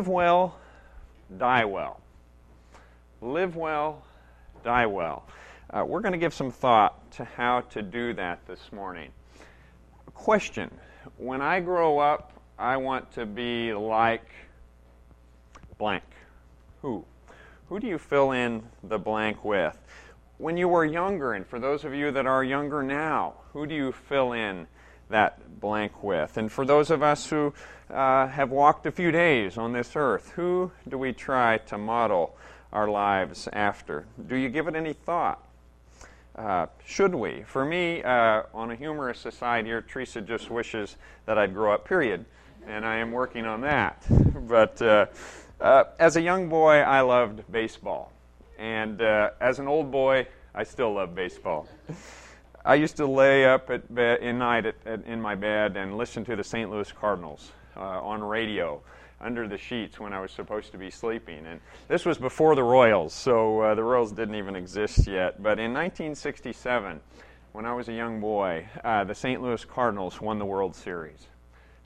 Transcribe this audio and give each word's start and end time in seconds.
live 0.00 0.08
well, 0.08 0.58
die 1.36 1.66
well. 1.66 2.00
Live 3.20 3.54
well, 3.54 4.02
die 4.64 4.86
well. 4.86 5.26
Uh, 5.68 5.84
we're 5.86 6.00
going 6.00 6.12
to 6.12 6.18
give 6.18 6.32
some 6.32 6.50
thought 6.50 7.10
to 7.10 7.24
how 7.26 7.60
to 7.60 7.82
do 7.82 8.14
that 8.14 8.46
this 8.46 8.72
morning. 8.72 9.10
Question 10.14 10.70
When 11.18 11.42
I 11.42 11.60
grow 11.60 11.98
up, 11.98 12.32
I 12.58 12.78
want 12.78 13.12
to 13.12 13.26
be 13.26 13.74
like 13.74 14.24
blank. 15.76 16.04
Who? 16.80 17.04
Who 17.68 17.78
do 17.78 17.86
you 17.86 17.98
fill 17.98 18.32
in 18.32 18.62
the 18.82 18.98
blank 18.98 19.44
with? 19.44 19.76
When 20.38 20.56
you 20.56 20.66
were 20.66 20.86
younger, 20.86 21.34
and 21.34 21.46
for 21.46 21.58
those 21.58 21.84
of 21.84 21.92
you 21.92 22.10
that 22.12 22.24
are 22.24 22.42
younger 22.42 22.82
now, 22.82 23.34
who 23.52 23.66
do 23.66 23.74
you 23.74 23.92
fill 23.92 24.32
in 24.32 24.66
that 25.10 25.60
blank 25.60 26.02
with? 26.02 26.38
And 26.38 26.50
for 26.50 26.64
those 26.64 26.90
of 26.90 27.02
us 27.02 27.26
who 27.26 27.52
uh, 27.92 28.28
have 28.28 28.50
walked 28.50 28.86
a 28.86 28.92
few 28.92 29.10
days 29.10 29.58
on 29.58 29.72
this 29.72 29.92
earth, 29.94 30.30
who 30.30 30.70
do 30.88 30.98
we 30.98 31.12
try 31.12 31.58
to 31.58 31.78
model 31.78 32.36
our 32.72 32.88
lives 32.88 33.48
after? 33.52 34.06
Do 34.28 34.36
you 34.36 34.48
give 34.48 34.68
it 34.68 34.74
any 34.74 34.92
thought? 34.92 35.44
Uh, 36.36 36.66
should 36.84 37.14
we? 37.14 37.42
For 37.42 37.64
me, 37.64 38.02
uh, 38.02 38.42
on 38.54 38.70
a 38.70 38.76
humorous 38.76 39.26
aside 39.26 39.66
here, 39.66 39.82
Teresa 39.82 40.20
just 40.20 40.50
wishes 40.50 40.96
that 41.26 41.38
I'd 41.38 41.52
grow 41.52 41.74
up, 41.74 41.84
period. 41.84 42.24
And 42.66 42.86
I 42.86 42.96
am 42.96 43.12
working 43.12 43.46
on 43.46 43.62
that. 43.62 44.04
But 44.40 44.82
uh, 44.82 45.06
uh, 45.60 45.84
as 45.98 46.16
a 46.16 46.20
young 46.20 46.48
boy, 46.48 46.78
I 46.78 47.02
loved 47.02 47.44
baseball. 47.52 48.10
And 48.58 49.00
uh, 49.00 49.30
as 49.40 49.60
an 49.60 49.68
old 49.68 49.90
boy, 49.92 50.26
I 50.54 50.64
still 50.64 50.94
love 50.94 51.14
baseball. 51.14 51.68
I 52.64 52.74
used 52.74 52.96
to 52.96 53.06
lay 53.06 53.44
up 53.44 53.70
at 53.70 53.94
bed, 53.94 54.20
in 54.20 54.38
night 54.38 54.66
at, 54.66 54.74
at, 54.86 55.04
in 55.04 55.20
my 55.20 55.34
bed 55.34 55.76
and 55.76 55.96
listen 55.96 56.24
to 56.24 56.36
the 56.36 56.42
St. 56.42 56.70
Louis 56.70 56.90
Cardinals 56.90 57.52
uh, 57.76 57.80
on 57.80 58.22
radio 58.22 58.80
under 59.20 59.46
the 59.46 59.58
sheets 59.58 60.00
when 60.00 60.12
I 60.12 60.20
was 60.20 60.32
supposed 60.32 60.72
to 60.72 60.78
be 60.78 60.90
sleeping. 60.90 61.46
And 61.46 61.60
this 61.88 62.06
was 62.06 62.18
before 62.18 62.54
the 62.54 62.62
Royals, 62.62 63.12
so 63.12 63.60
uh, 63.60 63.74
the 63.74 63.84
Royals 63.84 64.12
didn't 64.12 64.34
even 64.34 64.56
exist 64.56 65.06
yet. 65.06 65.42
But 65.42 65.58
in 65.58 65.74
1967, 65.74 67.00
when 67.52 67.66
I 67.66 67.74
was 67.74 67.88
a 67.88 67.92
young 67.92 68.20
boy, 68.20 68.66
uh, 68.82 69.04
the 69.04 69.14
St. 69.14 69.42
Louis 69.42 69.64
Cardinals 69.64 70.20
won 70.20 70.38
the 70.38 70.46
World 70.46 70.74
Series. 70.74 71.26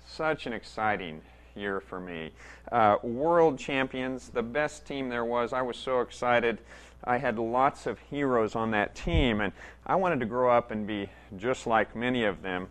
Such 0.07 0.47
an 0.47 0.53
exciting 0.53 1.23
year 1.57 1.81
for 1.81 1.99
me. 2.01 2.31
Uh, 2.71 2.97
world 3.03 3.59
champions, 3.59 4.29
the 4.29 4.43
best 4.43 4.87
team 4.87 5.09
there 5.09 5.25
was. 5.25 5.53
I 5.53 5.63
was 5.63 5.77
so 5.77 6.01
excited. 6.01 6.59
I 7.05 7.19
had 7.19 7.39
lots 7.39 7.87
of 7.87 7.99
heroes 7.99 8.55
on 8.55 8.71
that 8.73 8.95
team, 8.95 9.41
and 9.41 9.53
I 9.87 9.97
wanted 9.97 10.21
to 10.21 10.27
grow 10.27 10.57
up 10.57 10.71
and 10.71 10.87
be 10.87 11.09
just 11.37 11.67
like 11.67 11.95
many 11.95 12.25
of 12.25 12.43
them. 12.43 12.69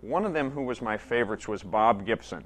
One 0.00 0.24
of 0.24 0.32
them 0.32 0.50
who 0.50 0.62
was 0.62 0.82
my 0.82 0.96
favorites 0.96 1.48
was 1.48 1.62
Bob 1.62 2.04
Gibson, 2.04 2.44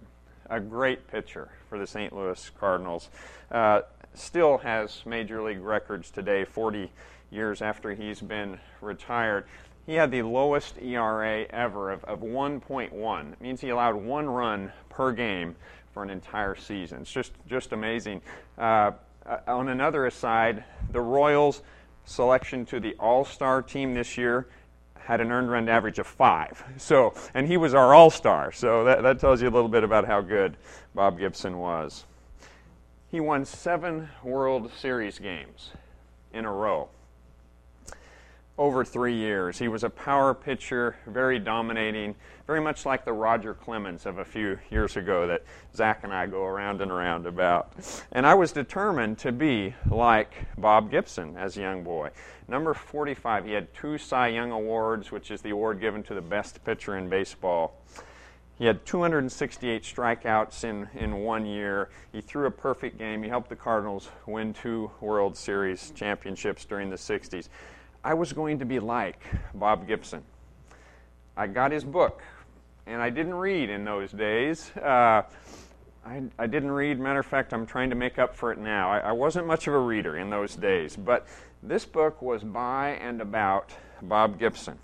a 0.48 0.60
great 0.60 1.08
pitcher 1.08 1.50
for 1.68 1.78
the 1.78 1.86
St. 1.86 2.14
Louis 2.14 2.50
Cardinals. 2.58 3.08
Uh, 3.50 3.82
still 4.14 4.58
has 4.58 5.02
major 5.06 5.42
league 5.42 5.60
records 5.60 6.10
today, 6.10 6.44
40 6.44 6.90
years 7.30 7.62
after 7.62 7.94
he's 7.94 8.20
been 8.20 8.58
retired. 8.80 9.44
He 9.86 9.94
had 9.94 10.10
the 10.10 10.22
lowest 10.22 10.78
ERA 10.80 11.46
ever 11.50 11.90
of, 11.90 12.04
of 12.04 12.20
1.1. 12.20 13.32
It 13.32 13.40
means 13.40 13.60
he 13.60 13.70
allowed 13.70 13.96
one 13.96 14.28
run 14.28 14.72
per 14.90 15.12
game 15.12 15.56
for 15.94 16.02
an 16.02 16.10
entire 16.10 16.54
season. 16.54 17.02
It's 17.02 17.12
just, 17.12 17.32
just 17.46 17.72
amazing. 17.72 18.20
Uh, 18.58 18.92
uh, 19.24 19.38
on 19.46 19.68
another 19.68 20.06
aside, 20.06 20.64
the 20.90 21.00
Royals' 21.00 21.62
selection 22.04 22.66
to 22.66 22.80
the 22.80 22.94
All 23.00 23.24
Star 23.24 23.62
team 23.62 23.94
this 23.94 24.18
year 24.18 24.48
had 25.08 25.22
an 25.22 25.32
earned 25.32 25.50
run 25.50 25.70
average 25.70 25.98
of 25.98 26.06
five. 26.06 26.62
So, 26.76 27.14
and 27.32 27.46
he 27.46 27.56
was 27.56 27.72
our 27.72 27.94
All 27.94 28.10
Star. 28.10 28.52
So 28.52 28.84
that, 28.84 29.02
that 29.02 29.18
tells 29.18 29.40
you 29.40 29.48
a 29.48 29.50
little 29.50 29.70
bit 29.70 29.82
about 29.82 30.04
how 30.04 30.20
good 30.20 30.58
Bob 30.94 31.18
Gibson 31.18 31.56
was. 31.56 32.04
He 33.10 33.18
won 33.18 33.46
seven 33.46 34.10
World 34.22 34.70
Series 34.78 35.18
games 35.18 35.70
in 36.34 36.44
a 36.44 36.52
row 36.52 36.90
over 38.58 38.84
three 38.84 39.14
years. 39.14 39.58
He 39.58 39.68
was 39.68 39.84
a 39.84 39.90
power 39.90 40.34
pitcher, 40.34 40.96
very 41.06 41.38
dominating, 41.38 42.16
very 42.46 42.60
much 42.60 42.84
like 42.84 43.04
the 43.04 43.12
Roger 43.12 43.54
Clemens 43.54 44.04
of 44.04 44.18
a 44.18 44.24
few 44.24 44.58
years 44.70 44.96
ago 44.96 45.28
that 45.28 45.44
Zach 45.74 46.00
and 46.02 46.12
I 46.12 46.26
go 46.26 46.44
around 46.44 46.80
and 46.80 46.90
around 46.90 47.26
about. 47.26 47.72
And 48.10 48.26
I 48.26 48.34
was 48.34 48.50
determined 48.52 49.18
to 49.18 49.30
be 49.30 49.74
like 49.88 50.32
Bob 50.58 50.90
Gibson 50.90 51.36
as 51.36 51.56
a 51.56 51.60
young 51.60 51.84
boy. 51.84 52.10
Number 52.48 52.74
45, 52.74 53.44
he 53.44 53.52
had 53.52 53.72
two 53.74 53.96
Cy 53.96 54.28
Young 54.28 54.50
Awards, 54.50 55.12
which 55.12 55.30
is 55.30 55.40
the 55.40 55.50
award 55.50 55.80
given 55.80 56.02
to 56.04 56.14
the 56.14 56.20
best 56.20 56.64
pitcher 56.64 56.96
in 56.98 57.08
baseball. 57.08 57.74
He 58.58 58.64
had 58.64 58.84
268 58.84 59.84
strikeouts 59.84 60.64
in, 60.64 60.88
in 60.98 61.18
one 61.18 61.46
year. 61.46 61.90
He 62.10 62.20
threw 62.20 62.46
a 62.46 62.50
perfect 62.50 62.98
game. 62.98 63.22
He 63.22 63.28
helped 63.28 63.50
the 63.50 63.56
Cardinals 63.56 64.08
win 64.26 64.52
two 64.52 64.90
World 65.00 65.36
Series 65.36 65.92
championships 65.92 66.64
during 66.64 66.90
the 66.90 66.96
60s. 66.96 67.48
I 68.08 68.14
was 68.14 68.32
going 68.32 68.60
to 68.60 68.64
be 68.64 68.80
like 68.80 69.20
Bob 69.52 69.86
Gibson. 69.86 70.22
I 71.36 71.46
got 71.46 71.72
his 71.72 71.84
book, 71.84 72.22
and 72.86 73.02
I 73.02 73.10
didn't 73.10 73.34
read 73.34 73.68
in 73.68 73.84
those 73.84 74.12
days. 74.12 74.74
Uh, 74.74 75.24
I, 76.06 76.22
I, 76.38 76.46
didn't 76.46 76.70
read. 76.70 76.98
Matter 76.98 77.18
of 77.18 77.26
fact, 77.26 77.52
I'm 77.52 77.66
trying 77.66 77.90
to 77.90 77.96
make 77.96 78.18
up 78.18 78.34
for 78.34 78.50
it 78.50 78.58
now. 78.58 78.90
I, 78.90 79.00
I 79.00 79.12
wasn't 79.12 79.46
much 79.46 79.66
of 79.66 79.74
a 79.74 79.78
reader 79.78 80.16
in 80.16 80.30
those 80.30 80.56
days, 80.56 80.96
but 80.96 81.26
this 81.62 81.84
book 81.84 82.22
was 82.22 82.42
by 82.42 82.92
and 82.92 83.20
about 83.20 83.74
Bob 84.00 84.38
Gibson. 84.38 84.78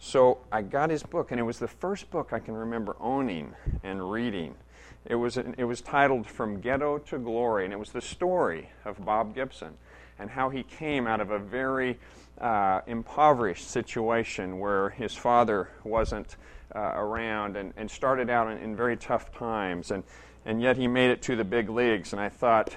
So 0.00 0.38
I 0.50 0.62
got 0.62 0.90
his 0.90 1.04
book, 1.04 1.30
and 1.30 1.38
it 1.38 1.44
was 1.44 1.60
the 1.60 1.68
first 1.68 2.10
book 2.10 2.32
I 2.32 2.40
can 2.40 2.54
remember 2.54 2.96
owning 2.98 3.54
and 3.84 4.10
reading. 4.10 4.56
It 5.04 5.14
was, 5.14 5.36
it 5.36 5.62
was 5.64 5.80
titled 5.80 6.26
From 6.26 6.60
Ghetto 6.60 6.98
to 6.98 7.20
Glory, 7.20 7.66
and 7.66 7.72
it 7.72 7.78
was 7.78 7.90
the 7.92 8.00
story 8.00 8.70
of 8.84 9.04
Bob 9.04 9.32
Gibson 9.32 9.74
and 10.18 10.30
how 10.30 10.50
he 10.50 10.62
came 10.62 11.06
out 11.06 11.20
of 11.20 11.30
a 11.30 11.38
very 11.38 11.98
uh, 12.40 12.80
impoverished 12.86 13.70
situation 13.70 14.58
where 14.58 14.90
his 14.90 15.14
father 15.14 15.68
wasn't 15.84 16.36
uh, 16.74 16.92
around 16.94 17.56
and, 17.56 17.72
and 17.76 17.90
started 17.90 18.30
out 18.30 18.50
in, 18.50 18.58
in, 18.58 18.74
very 18.74 18.96
tough 18.96 19.32
times. 19.32 19.90
And, 19.90 20.02
and 20.44 20.60
yet 20.60 20.76
he 20.76 20.88
made 20.88 21.10
it 21.10 21.22
to 21.22 21.36
the 21.36 21.44
big 21.44 21.68
leagues. 21.68 22.12
And 22.12 22.20
I 22.20 22.28
thought, 22.28 22.74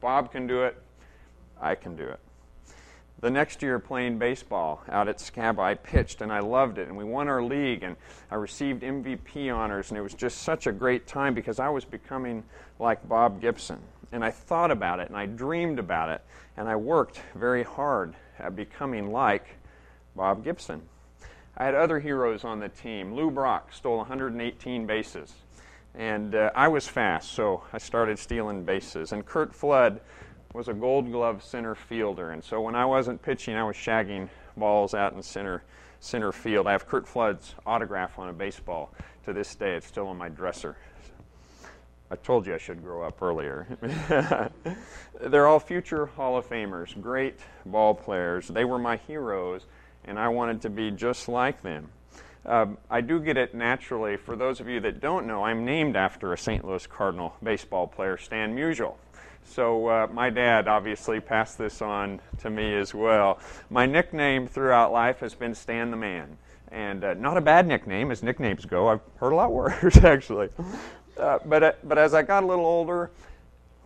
Bob 0.00 0.32
can 0.32 0.46
do 0.46 0.62
it, 0.62 0.80
I 1.60 1.74
can 1.74 1.96
do 1.96 2.04
it. 2.04 2.20
The 3.20 3.30
next 3.30 3.62
year, 3.62 3.78
playing 3.78 4.18
baseball 4.18 4.82
out 4.88 5.06
at 5.06 5.18
Scaba, 5.18 5.60
I 5.60 5.74
pitched 5.74 6.22
and 6.22 6.32
I 6.32 6.40
loved 6.40 6.78
it. 6.78 6.88
And 6.88 6.96
we 6.96 7.04
won 7.04 7.28
our 7.28 7.42
league 7.42 7.84
and 7.84 7.96
I 8.30 8.34
received 8.34 8.82
MVP 8.82 9.54
honors. 9.54 9.90
And 9.90 9.98
it 9.98 10.02
was 10.02 10.14
just 10.14 10.38
such 10.38 10.66
a 10.66 10.72
great 10.72 11.06
time 11.06 11.32
because 11.32 11.60
I 11.60 11.68
was 11.68 11.84
becoming 11.84 12.42
like 12.80 13.08
Bob 13.08 13.40
Gibson. 13.40 13.78
And 14.10 14.24
I 14.24 14.32
thought 14.32 14.72
about 14.72 14.98
it 14.98 15.08
and 15.08 15.16
I 15.16 15.26
dreamed 15.26 15.78
about 15.78 16.08
it. 16.08 16.20
And 16.56 16.68
I 16.68 16.74
worked 16.74 17.22
very 17.36 17.62
hard 17.62 18.14
at 18.42 18.56
becoming 18.56 19.12
like 19.12 19.56
Bob 20.16 20.44
Gibson. 20.44 20.82
I 21.56 21.64
had 21.64 21.74
other 21.74 22.00
heroes 22.00 22.44
on 22.44 22.60
the 22.60 22.68
team. 22.68 23.14
Lou 23.14 23.30
Brock 23.30 23.72
stole 23.72 23.98
118 23.98 24.86
bases. 24.86 25.32
And 25.94 26.34
uh, 26.34 26.50
I 26.54 26.68
was 26.68 26.88
fast, 26.88 27.32
so 27.32 27.62
I 27.72 27.78
started 27.78 28.18
stealing 28.18 28.64
bases. 28.64 29.12
And 29.12 29.24
Curt 29.24 29.54
Flood 29.54 30.00
was 30.54 30.68
a 30.68 30.74
gold 30.74 31.10
glove 31.12 31.42
center 31.42 31.74
fielder. 31.74 32.30
And 32.30 32.42
so 32.42 32.60
when 32.60 32.74
I 32.74 32.84
wasn't 32.86 33.20
pitching, 33.22 33.54
I 33.54 33.64
was 33.64 33.76
shagging 33.76 34.28
balls 34.56 34.94
out 34.94 35.12
in 35.12 35.22
center, 35.22 35.62
center 36.00 36.32
field. 36.32 36.66
I 36.66 36.72
have 36.72 36.86
Curt 36.86 37.06
Flood's 37.06 37.54
autograph 37.66 38.18
on 38.18 38.28
a 38.28 38.32
baseball 38.32 38.94
to 39.24 39.32
this 39.32 39.54
day. 39.54 39.74
It's 39.74 39.86
still 39.86 40.08
on 40.08 40.16
my 40.16 40.28
dresser. 40.28 40.76
I 42.12 42.16
told 42.16 42.46
you 42.46 42.54
I 42.54 42.58
should 42.58 42.82
grow 42.82 43.04
up 43.04 43.22
earlier. 43.22 43.66
They're 45.22 45.46
all 45.46 45.58
future 45.58 46.04
Hall 46.04 46.36
of 46.36 46.46
Famers, 46.46 47.00
great 47.00 47.40
ball 47.64 47.94
players. 47.94 48.48
They 48.48 48.66
were 48.66 48.78
my 48.78 48.98
heroes, 48.98 49.64
and 50.04 50.18
I 50.18 50.28
wanted 50.28 50.60
to 50.62 50.68
be 50.68 50.90
just 50.90 51.26
like 51.26 51.62
them. 51.62 51.88
Um, 52.44 52.76
I 52.90 53.00
do 53.00 53.18
get 53.18 53.38
it 53.38 53.54
naturally. 53.54 54.18
For 54.18 54.36
those 54.36 54.60
of 54.60 54.68
you 54.68 54.78
that 54.80 55.00
don't 55.00 55.26
know, 55.26 55.42
I'm 55.42 55.64
named 55.64 55.96
after 55.96 56.34
a 56.34 56.38
St. 56.38 56.62
Louis 56.62 56.86
Cardinal 56.86 57.34
baseball 57.42 57.86
player, 57.86 58.18
Stan 58.18 58.54
Musial. 58.54 58.96
So 59.44 59.88
uh, 59.88 60.06
my 60.12 60.28
dad 60.28 60.68
obviously 60.68 61.18
passed 61.18 61.56
this 61.56 61.80
on 61.80 62.20
to 62.40 62.50
me 62.50 62.74
as 62.74 62.94
well. 62.94 63.38
My 63.70 63.86
nickname 63.86 64.48
throughout 64.48 64.92
life 64.92 65.20
has 65.20 65.34
been 65.34 65.54
Stan 65.54 65.90
the 65.90 65.96
Man. 65.96 66.36
And 66.70 67.04
uh, 67.04 67.14
not 67.14 67.36
a 67.36 67.42
bad 67.42 67.66
nickname, 67.66 68.10
as 68.10 68.22
nicknames 68.22 68.64
go. 68.64 68.88
I've 68.88 69.00
heard 69.16 69.32
a 69.32 69.36
lot 69.36 69.52
worse, 69.52 69.96
actually. 69.98 70.48
Uh, 71.22 71.38
but, 71.44 71.62
uh, 71.62 71.72
but 71.84 71.98
as 71.98 72.14
I 72.14 72.22
got 72.22 72.42
a 72.42 72.46
little 72.46 72.66
older, 72.66 73.08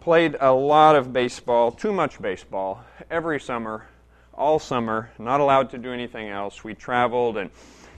played 0.00 0.38
a 0.40 0.50
lot 0.54 0.96
of 0.96 1.12
baseball, 1.12 1.70
too 1.70 1.92
much 1.92 2.18
baseball, 2.18 2.82
every 3.10 3.38
summer, 3.38 3.84
all 4.32 4.58
summer, 4.58 5.10
not 5.18 5.40
allowed 5.40 5.68
to 5.72 5.78
do 5.78 5.92
anything 5.92 6.30
else. 6.30 6.64
We 6.64 6.72
traveled 6.72 7.36
and 7.36 7.50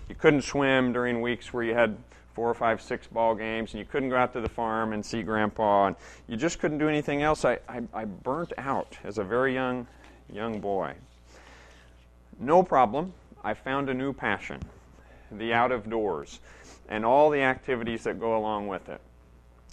you 0.08 0.16
couldn't 0.16 0.42
swim 0.42 0.92
during 0.92 1.20
weeks 1.20 1.52
where 1.52 1.62
you 1.62 1.72
had 1.72 1.96
four 2.34 2.50
or 2.50 2.54
five, 2.54 2.82
six 2.82 3.06
ball 3.06 3.36
games, 3.36 3.74
and 3.74 3.78
you 3.78 3.84
couldn't 3.84 4.08
go 4.08 4.16
out 4.16 4.32
to 4.32 4.40
the 4.40 4.48
farm 4.48 4.92
and 4.92 5.06
see 5.06 5.22
grandpa, 5.22 5.86
and 5.86 5.96
you 6.26 6.36
just 6.36 6.58
couldn't 6.58 6.78
do 6.78 6.88
anything 6.88 7.22
else. 7.22 7.44
I, 7.44 7.60
I, 7.68 7.82
I 7.94 8.06
burnt 8.06 8.52
out 8.58 8.98
as 9.04 9.18
a 9.18 9.24
very 9.24 9.54
young, 9.54 9.86
young 10.32 10.60
boy. 10.60 10.94
No 12.40 12.64
problem. 12.64 13.12
I 13.44 13.54
found 13.54 13.88
a 13.88 13.94
new 13.94 14.12
passion 14.12 14.60
the 15.30 15.52
out 15.52 15.70
of 15.70 15.88
doors 15.88 16.40
and 16.88 17.04
all 17.04 17.30
the 17.30 17.42
activities 17.42 18.02
that 18.02 18.18
go 18.18 18.36
along 18.36 18.66
with 18.66 18.88
it. 18.88 19.00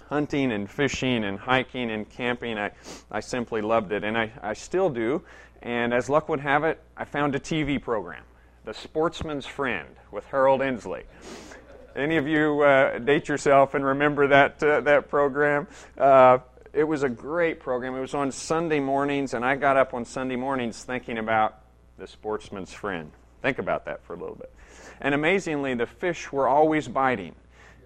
Hunting 0.08 0.52
and 0.52 0.70
fishing 0.70 1.24
and 1.24 1.40
hiking 1.40 1.90
and 1.92 2.10
camping. 2.10 2.58
I, 2.58 2.72
I 3.10 3.20
simply 3.20 3.62
loved 3.62 3.92
it, 3.92 4.04
and 4.04 4.18
I, 4.18 4.32
I 4.42 4.54
still 4.54 4.90
do. 4.90 5.24
And 5.62 5.94
as 5.94 6.10
luck 6.10 6.30
would 6.30 6.42
have 6.42 6.64
it, 6.64 6.80
I 6.96 7.06
found 7.06 7.34
a 7.36 7.40
TV 7.40 7.82
program, 7.82 8.24
The 8.66 8.74
Sportsman's 8.74 9.48
Friend, 9.48 9.88
with 10.12 10.26
Harold 10.28 10.62
Ensley. 10.62 11.04
Any 11.96 12.18
of 12.18 12.28
you 12.28 12.62
uh, 12.62 13.00
date 13.00 13.30
yourself 13.30 13.74
and 13.74 13.84
remember 13.84 14.28
that, 14.28 14.62
uh, 14.62 14.82
that 14.82 15.10
program? 15.10 15.68
Uh, 15.98 16.40
it 16.74 16.84
was 16.84 17.04
a 17.04 17.10
great 17.10 17.62
program. 17.62 17.96
It 17.96 18.02
was 18.02 18.14
on 18.14 18.32
Sunday 18.32 18.82
mornings, 18.82 19.34
and 19.34 19.46
I 19.46 19.56
got 19.56 19.78
up 19.78 19.94
on 19.94 20.04
Sunday 20.04 20.36
mornings 20.36 20.84
thinking 20.84 21.18
about 21.18 21.58
The 21.98 22.06
Sportsman's 22.06 22.74
Friend. 22.74 23.10
Think 23.42 23.60
about 23.60 23.86
that 23.86 24.04
for 24.04 24.14
a 24.14 24.18
little 24.18 24.36
bit. 24.36 24.52
And 25.00 25.16
amazingly, 25.16 25.74
the 25.74 25.86
fish 25.86 26.32
were 26.32 26.48
always 26.48 26.88
biting. 26.88 27.34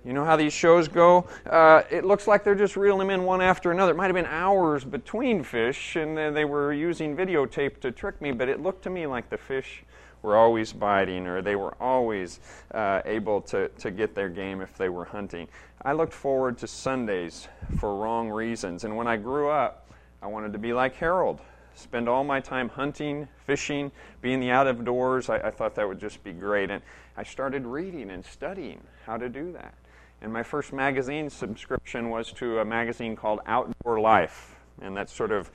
You 0.06 0.13
know 0.13 0.24
how 0.24 0.36
these 0.36 0.54
shows 0.54 0.88
go? 0.88 1.28
Uh, 1.46 1.84
it 1.92 2.06
looks 2.06 2.28
like 2.28 2.44
they're 2.44 2.56
just 2.56 2.78
reeling 2.78 3.07
them 3.07 3.10
in 3.10 3.25
one 3.25 3.42
after 3.42 3.72
another. 3.72 3.92
It 3.92 3.96
might 3.96 4.06
have 4.06 4.16
been 4.16 4.25
hours 4.25 4.84
between 4.86 5.44
fish, 5.44 5.96
and 5.96 6.18
they 6.18 6.46
were 6.46 6.72
using 6.72 7.18
videotape 7.18 7.80
to 7.81 7.92
trick 7.92 8.22
me, 8.22 8.31
but 8.31 8.48
it 8.48 8.62
looked 8.62 8.84
to 8.84 8.90
me 8.90 9.07
like 9.07 9.30
the 9.30 9.38
fish 9.38 9.84
were 10.22 10.36
always 10.36 10.74
biting 10.74 11.28
or 11.28 11.42
they 11.42 11.56
were 11.56 11.75
always 11.81 12.40
uh, 12.74 13.01
able 13.06 13.42
to, 13.42 13.69
to 13.69 13.90
get 13.92 14.16
their 14.16 14.30
game 14.30 14.62
if 14.62 14.78
they 14.78 14.90
were 14.90 15.06
hunting. 15.06 15.48
I 15.84 15.94
looked 15.94 16.13
forward 16.13 16.57
to 16.60 16.68
Sundays 16.68 17.48
for 17.80 17.96
wrong 17.96 18.30
reasons, 18.30 18.84
and 18.84 18.96
when 18.98 19.07
I 19.07 19.18
grew 19.18 19.50
up, 19.50 19.90
I 20.22 20.28
wanted 20.28 20.51
to 20.54 20.60
be 20.60 20.74
like 20.74 20.96
Harold. 20.96 21.40
Spend 21.75 22.10
all 22.10 22.25
my 22.25 22.42
time 22.42 22.68
hunting, 22.68 23.28
fishing, 23.46 23.90
being 24.22 24.42
the 24.42 24.51
out 24.51 24.68
of 24.68 24.84
doors. 24.84 25.30
I, 25.30 25.38
I 25.38 25.51
thought 25.51 25.75
that 25.75 25.88
would 25.88 26.00
just 26.00 26.22
be 26.25 26.34
great. 26.34 26.69
And 26.69 26.81
I 27.16 27.24
started 27.24 27.66
reading 27.66 28.12
and 28.12 28.25
studying 28.25 28.81
how 29.06 29.16
to 29.16 29.30
do 29.30 29.54
that. 29.54 29.74
And 30.21 30.33
my 30.33 30.44
first 30.44 30.74
magazine 30.74 31.30
subscription 31.30 32.10
was 32.10 32.31
to 32.33 32.60
a 32.60 32.66
magazine 32.66 33.16
called 33.16 33.39
Outdoor 33.45 34.00
Life, 34.00 34.56
and 34.81 34.95
that 34.98 35.10
sort 35.10 35.31
of 35.31 35.50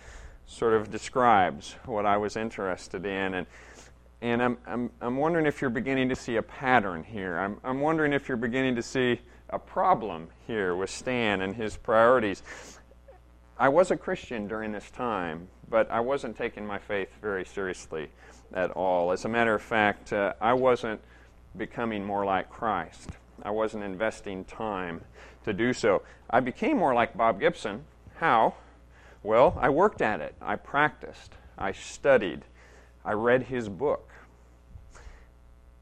sort 0.46 0.74
of 0.74 0.90
describes 0.90 1.76
what 1.86 2.06
I 2.06 2.16
was 2.16 2.36
interested 2.36 3.04
in. 3.04 3.34
And 3.34 3.46
and 4.22 4.42
I'm 4.42 4.58
I'm 4.66 4.90
I'm 5.00 5.16
wondering 5.18 5.46
if 5.46 5.60
you're 5.60 5.70
beginning 5.70 6.08
to 6.08 6.16
see 6.16 6.36
a 6.36 6.42
pattern 6.42 7.04
here. 7.04 7.38
I'm 7.38 7.58
I'm 7.62 7.80
wondering 7.80 8.12
if 8.12 8.26
you're 8.26 8.38
beginning 8.38 8.74
to 8.76 8.82
see 8.82 9.20
a 9.50 9.58
problem 9.58 10.28
here 10.46 10.74
with 10.74 10.88
Stan 10.88 11.42
and 11.42 11.54
his 11.54 11.76
priorities. 11.76 12.42
I 13.58 13.68
was 13.68 13.90
a 13.90 13.96
Christian 13.96 14.48
during 14.48 14.72
this 14.72 14.90
time, 14.90 15.46
but 15.68 15.90
I 15.90 16.00
wasn't 16.00 16.36
taking 16.36 16.66
my 16.66 16.78
faith 16.78 17.10
very 17.20 17.44
seriously 17.44 18.08
at 18.52 18.70
all. 18.70 19.12
As 19.12 19.26
a 19.26 19.28
matter 19.28 19.54
of 19.54 19.62
fact, 19.62 20.12
uh, 20.12 20.32
I 20.40 20.54
wasn't 20.54 21.00
becoming 21.56 22.04
more 22.04 22.24
like 22.24 22.50
Christ. 22.50 23.10
I 23.42 23.50
wasn't 23.50 23.84
investing 23.84 24.44
time 24.44 25.02
to 25.44 25.52
do 25.52 25.72
so. 25.72 26.02
I 26.30 26.40
became 26.40 26.78
more 26.78 26.94
like 26.94 27.16
Bob 27.16 27.40
Gibson. 27.40 27.84
How? 28.16 28.54
Well, 29.22 29.58
I 29.60 29.70
worked 29.70 30.02
at 30.02 30.20
it. 30.20 30.34
I 30.40 30.56
practiced. 30.56 31.34
I 31.58 31.72
studied. 31.72 32.42
I 33.04 33.12
read 33.12 33.44
his 33.44 33.68
book. 33.68 34.10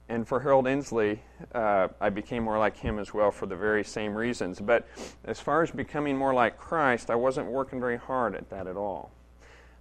And 0.09 0.29
for 0.29 0.41
Harold 0.41 0.67
Ensley, 0.67 1.23
uh, 1.55 1.89
I 2.01 2.11
became 2.11 2.43
more 2.43 2.59
like 2.59 2.77
him 2.77 2.99
as 2.99 3.15
well 3.15 3.31
for 3.31 3.47
the 3.47 3.57
very 3.57 3.83
same 3.83 4.15
reasons. 4.15 4.61
But 4.61 4.87
as 5.25 5.41
far 5.41 5.63
as 5.63 5.71
becoming 5.71 6.17
more 6.17 6.35
like 6.35 6.59
Christ, 6.59 7.11
I 7.11 7.15
wasn't 7.15 7.47
working 7.47 7.81
very 7.81 7.97
hard 7.97 8.35
at 8.35 8.51
that 8.51 8.67
at 8.67 8.77
all. 8.77 9.11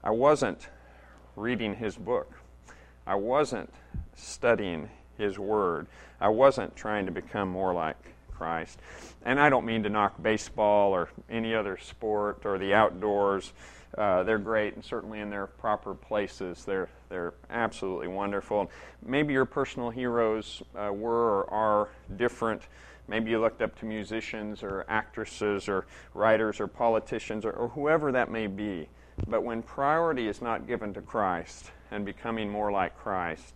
I 0.04 0.12
wasn't 0.12 0.70
reading 1.36 1.76
his 1.76 1.98
book. 1.98 2.32
I 3.06 3.16
wasn't 3.16 3.74
studying 4.16 4.90
his 5.22 5.40
Word. 5.40 5.88
I 6.20 6.30
wasn't 6.30 6.76
trying 6.76 7.06
to 7.06 7.12
become 7.12 7.50
more 7.50 7.74
like 7.74 7.98
Christ. 8.32 8.80
And 9.24 9.40
I 9.40 9.50
don't 9.50 9.66
mean 9.66 9.84
to 9.84 9.90
knock 9.90 10.22
baseball 10.22 10.94
or 10.94 11.10
any 11.30 11.54
other 11.54 11.78
sport 11.78 12.42
or 12.44 12.58
the 12.58 12.74
outdoors. 12.74 13.54
Uh, 13.98 14.24
they're 14.24 14.40
great, 14.40 14.74
and 14.76 14.84
certainly 14.84 15.20
in 15.20 15.30
their 15.30 15.48
proper 15.48 15.94
places, 15.94 16.64
they're 16.66 16.90
they're 17.10 17.34
absolutely 17.50 18.08
wonderful. 18.08 18.72
Maybe 19.06 19.34
your 19.34 19.46
personal 19.46 19.90
heroes 19.90 20.64
uh, 20.76 20.92
were 20.94 21.44
or 21.44 21.54
are 21.54 21.90
different. 22.16 22.62
Maybe 23.10 23.32
you 23.32 23.40
looked 23.42 23.62
up 23.62 23.78
to 23.80 23.86
musicians 23.86 24.64
or 24.64 24.86
actresses 24.88 25.68
or 25.68 25.86
writers 26.14 26.62
or 26.62 26.68
politicians 26.68 27.44
or, 27.44 27.52
or 27.52 27.68
whoever 27.68 28.14
that 28.14 28.32
may 28.32 28.48
be. 28.48 28.88
But 29.28 29.44
when 29.44 29.62
priority 29.62 30.30
is 30.30 30.42
not 30.42 30.68
given 30.68 30.94
to 30.94 31.02
Christ 31.02 31.72
and 31.92 32.06
becoming 32.06 32.50
more 32.50 32.72
like 32.72 32.98
Christ, 32.98 33.56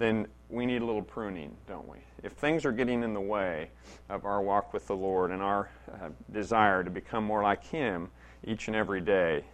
then 0.00 0.26
we 0.48 0.64
need 0.64 0.80
a 0.80 0.84
little 0.84 1.02
pruning, 1.02 1.54
don't 1.68 1.86
we? 1.86 1.98
If 2.22 2.32
things 2.32 2.64
are 2.64 2.72
getting 2.72 3.02
in 3.02 3.12
the 3.12 3.20
way 3.20 3.70
of 4.08 4.24
our 4.24 4.40
walk 4.40 4.72
with 4.72 4.86
the 4.86 4.96
Lord 4.96 5.30
and 5.30 5.42
our 5.42 5.68
uh, 5.92 6.08
desire 6.32 6.82
to 6.82 6.90
become 6.90 7.22
more 7.22 7.42
like 7.42 7.62
Him 7.64 8.08
each 8.44 8.66
and 8.66 8.74
every 8.74 9.02
day, 9.02 9.44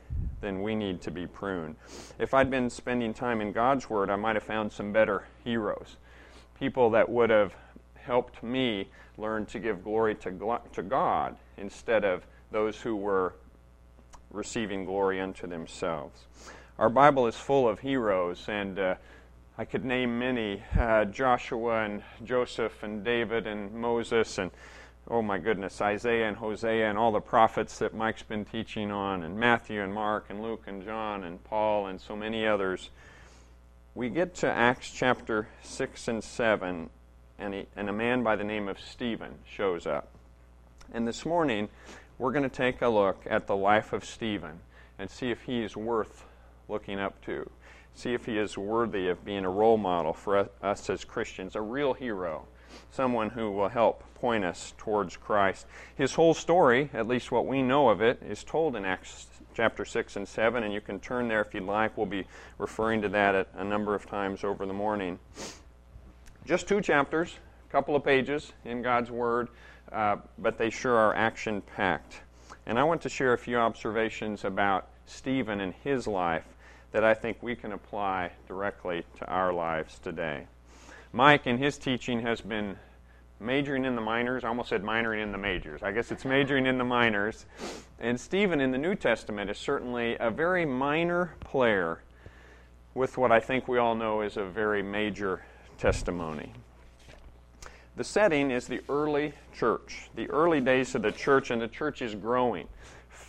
then 0.40 0.62
we 0.62 0.76
need 0.76 1.02
to 1.02 1.10
be 1.10 1.26
pruned. 1.26 1.74
If 2.20 2.32
I'd 2.32 2.48
been 2.48 2.70
spending 2.70 3.12
time 3.12 3.40
in 3.40 3.50
God's 3.50 3.90
Word, 3.90 4.08
I 4.08 4.14
might 4.14 4.36
have 4.36 4.44
found 4.44 4.70
some 4.70 4.92
better 4.92 5.24
heroes, 5.42 5.96
people 6.58 6.90
that 6.90 7.08
would 7.08 7.30
have 7.30 7.52
helped 7.96 8.40
me 8.44 8.88
learn 9.18 9.46
to 9.46 9.58
give 9.58 9.82
glory 9.82 10.14
to, 10.14 10.60
to 10.72 10.82
God 10.82 11.36
instead 11.56 12.04
of 12.04 12.24
those 12.52 12.80
who 12.80 12.94
were 12.94 13.34
receiving 14.30 14.84
glory 14.84 15.20
unto 15.20 15.48
themselves. 15.48 16.26
Our 16.78 16.90
Bible 16.90 17.26
is 17.26 17.34
full 17.34 17.68
of 17.68 17.80
heroes, 17.80 18.44
and 18.48 18.78
uh, 18.78 18.94
I 19.58 19.64
could 19.64 19.86
name 19.86 20.18
many 20.18 20.62
uh, 20.78 21.06
Joshua 21.06 21.84
and 21.84 22.02
Joseph 22.22 22.82
and 22.82 23.02
David 23.02 23.46
and 23.46 23.72
Moses 23.72 24.36
and, 24.36 24.50
oh 25.08 25.22
my 25.22 25.38
goodness, 25.38 25.80
Isaiah 25.80 26.28
and 26.28 26.36
Hosea 26.36 26.90
and 26.90 26.98
all 26.98 27.10
the 27.10 27.20
prophets 27.20 27.78
that 27.78 27.94
Mike's 27.94 28.22
been 28.22 28.44
teaching 28.44 28.90
on, 28.90 29.22
and 29.22 29.40
Matthew 29.40 29.80
and 29.82 29.94
Mark 29.94 30.26
and 30.28 30.42
Luke 30.42 30.64
and 30.66 30.84
John 30.84 31.24
and 31.24 31.42
Paul 31.42 31.86
and 31.86 31.98
so 31.98 32.14
many 32.14 32.46
others. 32.46 32.90
We 33.94 34.10
get 34.10 34.34
to 34.36 34.46
Acts 34.46 34.90
chapter 34.90 35.48
6 35.62 36.08
and 36.08 36.22
7, 36.22 36.90
and, 37.38 37.54
he, 37.54 37.66
and 37.74 37.88
a 37.88 37.94
man 37.94 38.22
by 38.22 38.36
the 38.36 38.44
name 38.44 38.68
of 38.68 38.78
Stephen 38.78 39.36
shows 39.48 39.86
up. 39.86 40.10
And 40.92 41.08
this 41.08 41.24
morning, 41.24 41.70
we're 42.18 42.32
going 42.32 42.42
to 42.42 42.54
take 42.54 42.82
a 42.82 42.88
look 42.88 43.24
at 43.26 43.46
the 43.46 43.56
life 43.56 43.94
of 43.94 44.04
Stephen 44.04 44.60
and 44.98 45.08
see 45.08 45.30
if 45.30 45.44
he 45.44 45.62
is 45.62 45.78
worth 45.78 46.26
looking 46.68 47.00
up 47.00 47.24
to 47.24 47.48
see 47.96 48.12
if 48.12 48.26
he 48.26 48.38
is 48.38 48.56
worthy 48.58 49.08
of 49.08 49.24
being 49.24 49.44
a 49.44 49.50
role 49.50 49.78
model 49.78 50.12
for 50.12 50.48
us 50.62 50.90
as 50.90 51.04
Christians, 51.04 51.56
a 51.56 51.60
real 51.62 51.94
hero, 51.94 52.46
someone 52.90 53.30
who 53.30 53.50
will 53.50 53.70
help 53.70 54.04
point 54.14 54.44
us 54.44 54.74
towards 54.76 55.16
Christ. 55.16 55.66
His 55.96 56.14
whole 56.14 56.34
story, 56.34 56.90
at 56.92 57.08
least 57.08 57.32
what 57.32 57.46
we 57.46 57.62
know 57.62 57.88
of 57.88 58.02
it, 58.02 58.22
is 58.22 58.44
told 58.44 58.76
in 58.76 58.84
Acts 58.84 59.26
chapter 59.54 59.86
6 59.86 60.16
and 60.16 60.28
7, 60.28 60.62
and 60.62 60.74
you 60.74 60.82
can 60.82 61.00
turn 61.00 61.26
there 61.26 61.40
if 61.40 61.54
you'd 61.54 61.62
like. 61.62 61.96
We'll 61.96 62.04
be 62.04 62.26
referring 62.58 63.00
to 63.00 63.08
that 63.08 63.48
a 63.54 63.64
number 63.64 63.94
of 63.94 64.04
times 64.06 64.44
over 64.44 64.66
the 64.66 64.74
morning. 64.74 65.18
Just 66.44 66.68
two 66.68 66.82
chapters, 66.82 67.38
a 67.66 67.72
couple 67.72 67.96
of 67.96 68.04
pages 68.04 68.52
in 68.66 68.82
God's 68.82 69.10
Word, 69.10 69.48
uh, 69.90 70.16
but 70.38 70.58
they 70.58 70.68
sure 70.68 70.94
are 70.94 71.14
action 71.14 71.62
packed. 71.62 72.20
And 72.66 72.78
I 72.78 72.84
want 72.84 73.00
to 73.02 73.08
share 73.08 73.32
a 73.32 73.38
few 73.38 73.56
observations 73.56 74.44
about 74.44 74.88
Stephen 75.06 75.60
and 75.60 75.72
his 75.82 76.06
life 76.06 76.44
that 76.96 77.04
I 77.04 77.12
think 77.12 77.42
we 77.42 77.54
can 77.54 77.72
apply 77.72 78.30
directly 78.48 79.04
to 79.18 79.26
our 79.26 79.52
lives 79.52 79.98
today. 79.98 80.46
Mike, 81.12 81.46
in 81.46 81.58
his 81.58 81.76
teaching, 81.76 82.22
has 82.22 82.40
been 82.40 82.78
majoring 83.38 83.84
in 83.84 83.96
the 83.96 84.00
minors. 84.00 84.44
I 84.44 84.48
almost 84.48 84.70
said 84.70 84.82
minoring 84.82 85.22
in 85.22 85.30
the 85.30 85.36
majors. 85.36 85.82
I 85.82 85.92
guess 85.92 86.10
it's 86.10 86.24
majoring 86.24 86.64
in 86.64 86.78
the 86.78 86.84
minors. 86.84 87.44
And 88.00 88.18
Stephen 88.18 88.62
in 88.62 88.70
the 88.70 88.78
New 88.78 88.94
Testament 88.94 89.50
is 89.50 89.58
certainly 89.58 90.16
a 90.18 90.30
very 90.30 90.64
minor 90.64 91.34
player 91.40 92.00
with 92.94 93.18
what 93.18 93.30
I 93.30 93.40
think 93.40 93.68
we 93.68 93.76
all 93.76 93.94
know 93.94 94.22
is 94.22 94.38
a 94.38 94.46
very 94.46 94.82
major 94.82 95.42
testimony. 95.76 96.50
The 97.96 98.04
setting 98.04 98.50
is 98.50 98.68
the 98.68 98.80
early 98.88 99.34
church, 99.54 100.08
the 100.14 100.30
early 100.30 100.62
days 100.62 100.94
of 100.94 101.02
the 101.02 101.12
church, 101.12 101.50
and 101.50 101.60
the 101.60 101.68
church 101.68 102.00
is 102.00 102.14
growing 102.14 102.68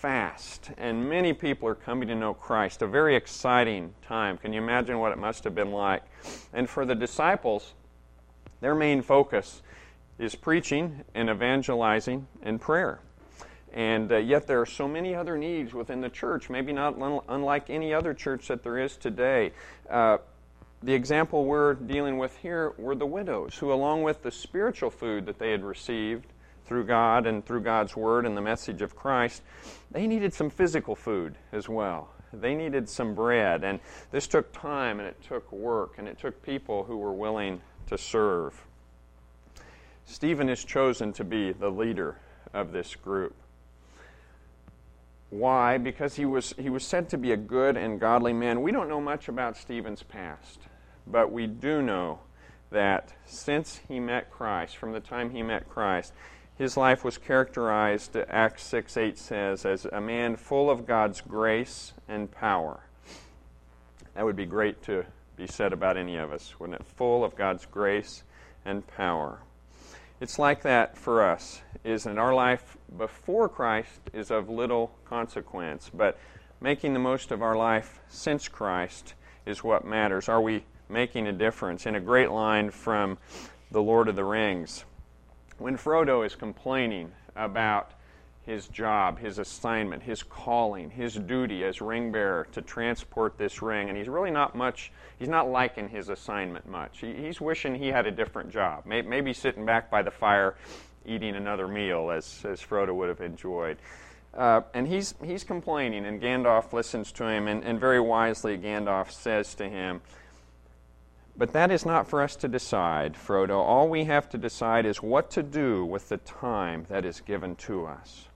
fast, 0.02 0.70
and 0.78 1.10
many 1.10 1.34
people 1.34 1.68
are 1.68 1.76
coming 1.76 2.08
to 2.08 2.14
know 2.14 2.32
Christ. 2.32 2.84
A 2.84 2.88
very 2.88 3.16
exciting 3.16 3.96
time. 4.04 4.38
Can 4.38 4.54
you 4.54 4.62
imagine 4.62 5.00
what 5.00 5.12
it 5.12 5.18
must 5.18 5.44
have 5.44 5.56
been 5.56 5.72
like? 5.72 6.04
And 6.54 6.70
for 6.70 6.86
the 6.86 6.94
disciples, 6.94 7.74
their 8.62 8.76
main 8.76 9.02
focus 9.02 9.64
is 10.20 10.36
preaching 10.36 11.04
and 11.16 11.30
evangelizing 11.30 12.28
and 12.44 12.62
prayer. 12.62 13.00
And 13.74 14.12
uh, 14.12 14.18
yet, 14.18 14.46
there 14.46 14.62
are 14.62 14.68
so 14.68 14.88
many 14.88 15.16
other 15.16 15.36
needs 15.36 15.74
within 15.74 16.02
the 16.02 16.10
church, 16.10 16.50
maybe 16.50 16.74
not 16.74 16.96
unlike 17.28 17.70
any 17.70 17.94
other 17.94 18.14
church 18.14 18.48
that 18.48 18.64
there 18.64 18.78
is 18.78 18.98
today. 18.98 19.52
Uh, 19.90 20.20
the 20.84 20.94
example 20.94 21.46
we're 21.46 21.74
dealing 21.74 22.20
with 22.20 22.38
here 22.38 22.74
were 22.78 22.96
the 22.96 23.06
widows, 23.06 23.56
who, 23.56 23.74
along 23.74 24.04
with 24.04 24.22
the 24.22 24.32
spiritual 24.32 24.92
food 24.92 25.26
that 25.26 25.40
they 25.40 25.52
had 25.52 25.64
received, 25.64 26.28
through 26.68 26.86
God 26.86 27.26
and 27.26 27.46
through 27.46 27.62
God's 27.62 27.96
Word 27.96 28.26
and 28.26 28.36
the 28.36 28.42
message 28.42 28.82
of 28.82 28.96
Christ, 28.96 29.42
they 29.90 30.06
needed 30.06 30.34
some 30.34 30.50
physical 30.50 30.96
food 30.96 31.36
as 31.52 31.68
well. 31.70 32.10
They 32.34 32.56
needed 32.56 32.90
some 32.90 33.16
bread. 33.16 33.64
And 33.64 33.80
this 34.12 34.28
took 34.28 34.52
time 34.52 35.00
and 35.00 35.08
it 35.08 35.18
took 35.28 35.52
work 35.52 35.96
and 35.98 36.08
it 36.08 36.20
took 36.20 36.44
people 36.44 36.84
who 36.84 36.98
were 36.98 37.14
willing 37.14 37.62
to 37.88 37.98
serve. 37.98 38.66
Stephen 40.06 40.50
is 40.50 40.64
chosen 40.64 41.14
to 41.14 41.24
be 41.24 41.54
the 41.54 41.70
leader 41.70 42.18
of 42.54 42.72
this 42.72 42.96
group. 42.96 43.36
Why? 45.30 45.78
Because 45.78 46.16
he 46.16 46.26
was, 46.26 46.54
he 46.58 46.70
was 46.70 46.86
said 46.86 47.10
to 47.10 47.18
be 47.18 47.32
a 47.32 47.38
good 47.38 47.76
and 47.76 48.00
godly 48.00 48.34
man. 48.34 48.62
We 48.62 48.72
don't 48.72 48.88
know 48.88 49.02
much 49.02 49.28
about 49.28 49.58
Stephen's 49.58 50.04
past, 50.04 50.60
but 51.06 51.32
we 51.32 51.48
do 51.48 51.82
know 51.82 52.20
that 52.70 53.14
since 53.26 53.82
he 53.88 54.00
met 54.00 54.32
Christ, 54.32 54.78
from 54.78 54.94
the 54.94 55.00
time 55.00 55.30
he 55.30 55.44
met 55.44 55.70
Christ, 55.70 56.14
his 56.58 56.76
life 56.76 57.04
was 57.04 57.18
characterized, 57.18 58.16
Acts 58.16 58.64
6 58.64 58.98
8 58.98 59.18
says, 59.18 59.66
as 59.66 59.86
a 59.86 60.02
man 60.02 60.36
full 60.36 60.70
of 60.70 60.88
God's 60.88 61.22
grace 61.22 61.94
and 62.08 62.32
power. 62.32 62.80
That 64.16 64.26
would 64.26 64.36
be 64.36 64.46
great 64.46 64.82
to 64.84 65.06
be 65.36 65.46
said 65.46 65.72
about 65.72 65.98
any 65.98 66.18
of 66.18 66.32
us, 66.32 66.60
wouldn't 66.60 66.82
it? 66.82 66.88
Full 66.88 67.24
of 67.24 67.36
God's 67.36 67.68
grace 67.68 68.24
and 68.66 68.86
power. 68.88 69.40
It's 70.20 70.40
like 70.40 70.64
that 70.64 70.98
for 70.98 71.24
us, 71.24 71.62
isn't 71.84 72.12
it? 72.12 72.18
Our 72.18 72.34
life 72.34 72.76
before 72.98 73.48
Christ 73.48 74.00
is 74.14 74.32
of 74.32 74.50
little 74.50 74.92
consequence, 75.06 75.92
but 75.94 76.18
making 76.60 76.94
the 76.94 77.00
most 77.00 77.32
of 77.32 77.44
our 77.44 77.56
life 77.56 78.00
since 78.10 78.48
Christ 78.48 79.14
is 79.46 79.64
what 79.64 79.86
matters. 79.86 80.28
Are 80.28 80.42
we 80.42 80.64
making 80.90 81.28
a 81.28 81.32
difference? 81.32 81.86
In 81.86 81.94
a 81.94 82.00
great 82.00 82.32
line 82.32 82.72
from 82.72 83.20
The 83.70 83.82
Lord 83.82 84.08
of 84.08 84.16
the 84.16 84.26
Rings, 84.26 84.86
when 85.58 85.78
Frodo 85.78 86.26
is 86.26 86.36
complaining 86.36 87.12
about 87.36 87.92
his 88.48 88.70
job, 88.70 89.20
his 89.20 89.40
assignment, 89.40 90.04
his 90.04 90.24
calling, 90.24 90.90
his 90.90 91.16
duty 91.16 91.66
as 91.66 91.82
ring 91.82 92.14
bearer 92.14 92.48
to 92.54 92.62
transport 92.62 93.38
this 93.38 93.62
ring. 93.62 93.90
And 93.90 93.98
he's 93.98 94.08
really 94.08 94.32
not 94.32 94.56
much, 94.56 94.92
he's 95.20 95.28
not 95.28 95.50
liking 95.50 95.90
his 95.90 96.08
assignment 96.08 96.66
much. 96.68 97.00
He, 97.02 97.14
he's 97.14 97.42
wishing 97.42 97.76
he 97.76 97.88
had 97.90 98.08
a 98.08 98.12
different 98.12 98.50
job. 98.50 98.86
Maybe, 98.86 99.08
maybe 99.08 99.34
sitting 99.34 99.66
back 99.66 99.92
by 99.92 100.02
the 100.02 100.12
fire 100.12 100.56
eating 101.06 101.36
another 101.36 101.68
meal, 101.68 102.10
as, 102.10 102.46
as 102.46 102.62
Frodo 102.62 102.96
would 102.96 103.10
have 103.10 103.22
enjoyed. 103.22 103.78
Uh, 104.34 104.62
and 104.74 104.88
he's, 104.88 105.14
he's 105.24 105.44
complaining, 105.44 106.06
and 106.06 106.22
Gandalf 106.22 106.72
listens 106.72 107.12
to 107.14 107.28
him, 107.28 107.48
and, 107.48 107.64
and 107.64 107.80
very 107.80 108.00
wisely, 108.00 108.58
Gandalf 108.58 109.12
says 109.12 109.56
to 109.56 109.68
him, 109.68 110.02
But 111.38 111.54
that 111.54 111.72
is 111.72 111.86
not 111.86 112.08
for 112.08 112.24
us 112.24 112.36
to 112.38 112.48
decide, 112.48 113.14
Frodo. 113.14 113.60
All 113.60 113.88
we 113.88 114.06
have 114.06 114.28
to 114.30 114.40
decide 114.40 114.88
is 114.88 115.04
what 115.04 115.30
to 115.32 115.44
do 115.44 115.86
with 115.86 116.10
the 116.10 116.18
time 116.18 116.86
that 116.90 117.06
is 117.06 117.22
given 117.22 117.56
to 117.58 117.86
us. 117.86 118.28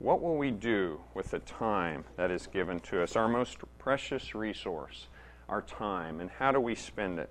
What 0.00 0.20
will 0.20 0.36
we 0.36 0.50
do 0.50 1.00
with 1.14 1.30
the 1.30 1.38
time 1.38 2.04
that 2.16 2.32
is 2.32 2.48
given 2.48 2.80
to 2.80 3.00
us, 3.04 3.14
our 3.14 3.28
most 3.28 3.58
precious 3.78 4.34
resource, 4.34 5.06
our 5.48 5.62
time, 5.62 6.20
and 6.20 6.28
how 6.28 6.50
do 6.50 6.58
we 6.58 6.74
spend 6.74 7.20
it? 7.20 7.30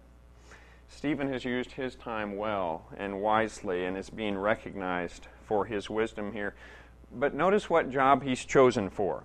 Stephen 0.88 1.32
has 1.34 1.44
used 1.44 1.74
his 1.74 1.96
time 1.96 2.38
well 2.38 2.86
and 2.98 3.22
wisely 3.22 3.84
and 3.86 3.98
is 3.98 4.10
being 4.10 4.38
recognized 4.38 5.28
for 5.44 5.66
his 5.66 5.90
wisdom 5.90 6.32
here. 6.32 6.54
But 7.14 7.34
notice 7.34 7.70
what 7.70 7.92
job 7.92 8.24
he's 8.24 8.46
chosen 8.46 8.90
for. 8.90 9.24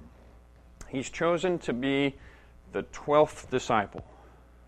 He's 0.88 1.10
chosen 1.10 1.60
to 1.60 1.72
be 1.72 2.16
the 2.72 2.82
12th 2.84 3.48
disciple. 3.50 4.04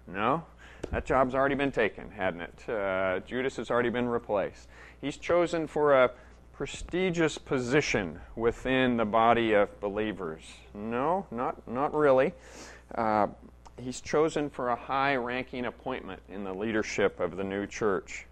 No? 0.06 0.44
That 0.90 1.04
job's 1.04 1.34
already 1.34 1.54
been 1.54 1.72
taken, 1.72 2.10
hadn't 2.10 2.40
it? 2.40 2.68
Uh, 2.68 3.20
Judas 3.20 3.56
has 3.56 3.70
already 3.70 3.90
been 3.90 4.08
replaced. 4.08 4.68
He's 5.00 5.16
chosen 5.16 5.66
for 5.66 6.04
a 6.04 6.10
prestigious 6.52 7.38
position 7.38 8.18
within 8.34 8.96
the 8.96 9.04
body 9.04 9.52
of 9.52 9.80
believers. 9.80 10.42
No, 10.74 11.26
not, 11.30 11.68
not 11.68 11.94
really. 11.94 12.32
Uh, 12.94 13.28
he's 13.80 14.00
chosen 14.00 14.50
for 14.50 14.70
a 14.70 14.76
high 14.76 15.14
ranking 15.14 15.66
appointment 15.66 16.20
in 16.28 16.42
the 16.42 16.52
leadership 16.52 17.20
of 17.20 17.36
the 17.36 17.44
new 17.44 17.66
church. 17.66 18.26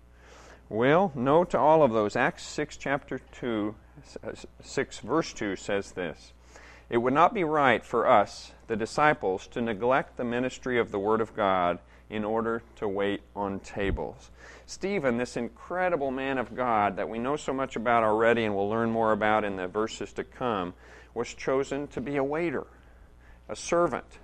Well, 0.68 1.12
no 1.14 1.44
to 1.44 1.58
all 1.58 1.84
of 1.84 1.92
those. 1.92 2.16
Acts 2.16 2.42
6, 2.44 2.76
chapter 2.76 3.20
2, 3.38 3.74
6, 4.60 4.98
verse 4.98 5.32
2 5.32 5.54
says 5.54 5.92
this 5.92 6.32
It 6.90 6.98
would 6.98 7.14
not 7.14 7.32
be 7.32 7.44
right 7.44 7.84
for 7.84 8.08
us, 8.08 8.52
the 8.66 8.76
disciples, 8.76 9.46
to 9.48 9.60
neglect 9.60 10.16
the 10.16 10.24
ministry 10.24 10.80
of 10.80 10.90
the 10.90 10.98
Word 10.98 11.20
of 11.20 11.36
God 11.36 11.78
in 12.10 12.24
order 12.24 12.62
to 12.76 12.88
wait 12.88 13.20
on 13.34 13.60
tables. 13.60 14.30
Stephen, 14.66 15.16
this 15.16 15.36
incredible 15.36 16.10
man 16.10 16.38
of 16.38 16.54
God 16.54 16.96
that 16.96 17.08
we 17.08 17.18
know 17.18 17.36
so 17.36 17.52
much 17.52 17.76
about 17.76 18.04
already 18.04 18.44
and 18.44 18.54
will 18.54 18.68
learn 18.68 18.90
more 18.90 19.12
about 19.12 19.44
in 19.44 19.56
the 19.56 19.66
verses 19.66 20.12
to 20.12 20.24
come, 20.24 20.74
was 21.14 21.34
chosen 21.34 21.88
to 21.88 22.00
be 22.00 22.16
a 22.16 22.24
waiter, 22.24 22.66
a 23.48 23.56
servant. 23.56 24.18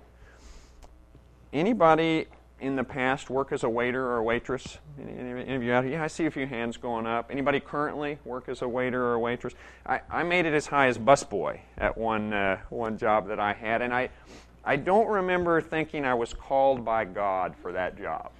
Anybody 1.51 2.27
in 2.63 2.77
the 2.77 2.83
past 2.83 3.29
work 3.29 3.51
as 3.51 3.63
a 3.63 3.69
waiter 3.69 4.05
or 4.05 4.17
a 4.17 4.23
waitress? 4.23 4.77
Any, 4.97 5.53
of 5.53 5.61
you 5.61 5.73
out 5.73 5.83
here? 5.83 5.93
Yeah, 5.93 6.03
I 6.03 6.07
see 6.07 6.25
a 6.25 6.31
few 6.31 6.47
hands 6.47 6.77
going 6.77 7.05
up. 7.05 7.29
Anybody 7.29 7.59
currently 7.59 8.19
work 8.23 8.47
as 8.47 8.61
a 8.61 8.67
waiter 8.67 9.03
or 9.05 9.15
a 9.15 9.19
waitress? 9.19 9.53
I, 9.85 9.99
I 10.09 10.23
made 10.23 10.45
it 10.45 10.53
as 10.53 10.67
high 10.67 10.87
as 10.87 10.97
busboy 10.97 11.59
at 11.77 11.97
one, 11.97 12.31
uh, 12.31 12.59
one 12.69 12.97
job 12.97 13.27
that 13.27 13.39
I 13.39 13.53
had, 13.53 13.81
and 13.81 13.93
I, 13.93 14.09
I 14.65 14.77
don't 14.77 15.07
remember 15.07 15.59
thinking 15.61 16.05
I 16.05 16.13
was 16.13 16.33
called 16.33 16.85
by 16.85 17.05
God 17.05 17.53
for 17.61 17.73
that 17.73 17.97
job. 17.97 18.31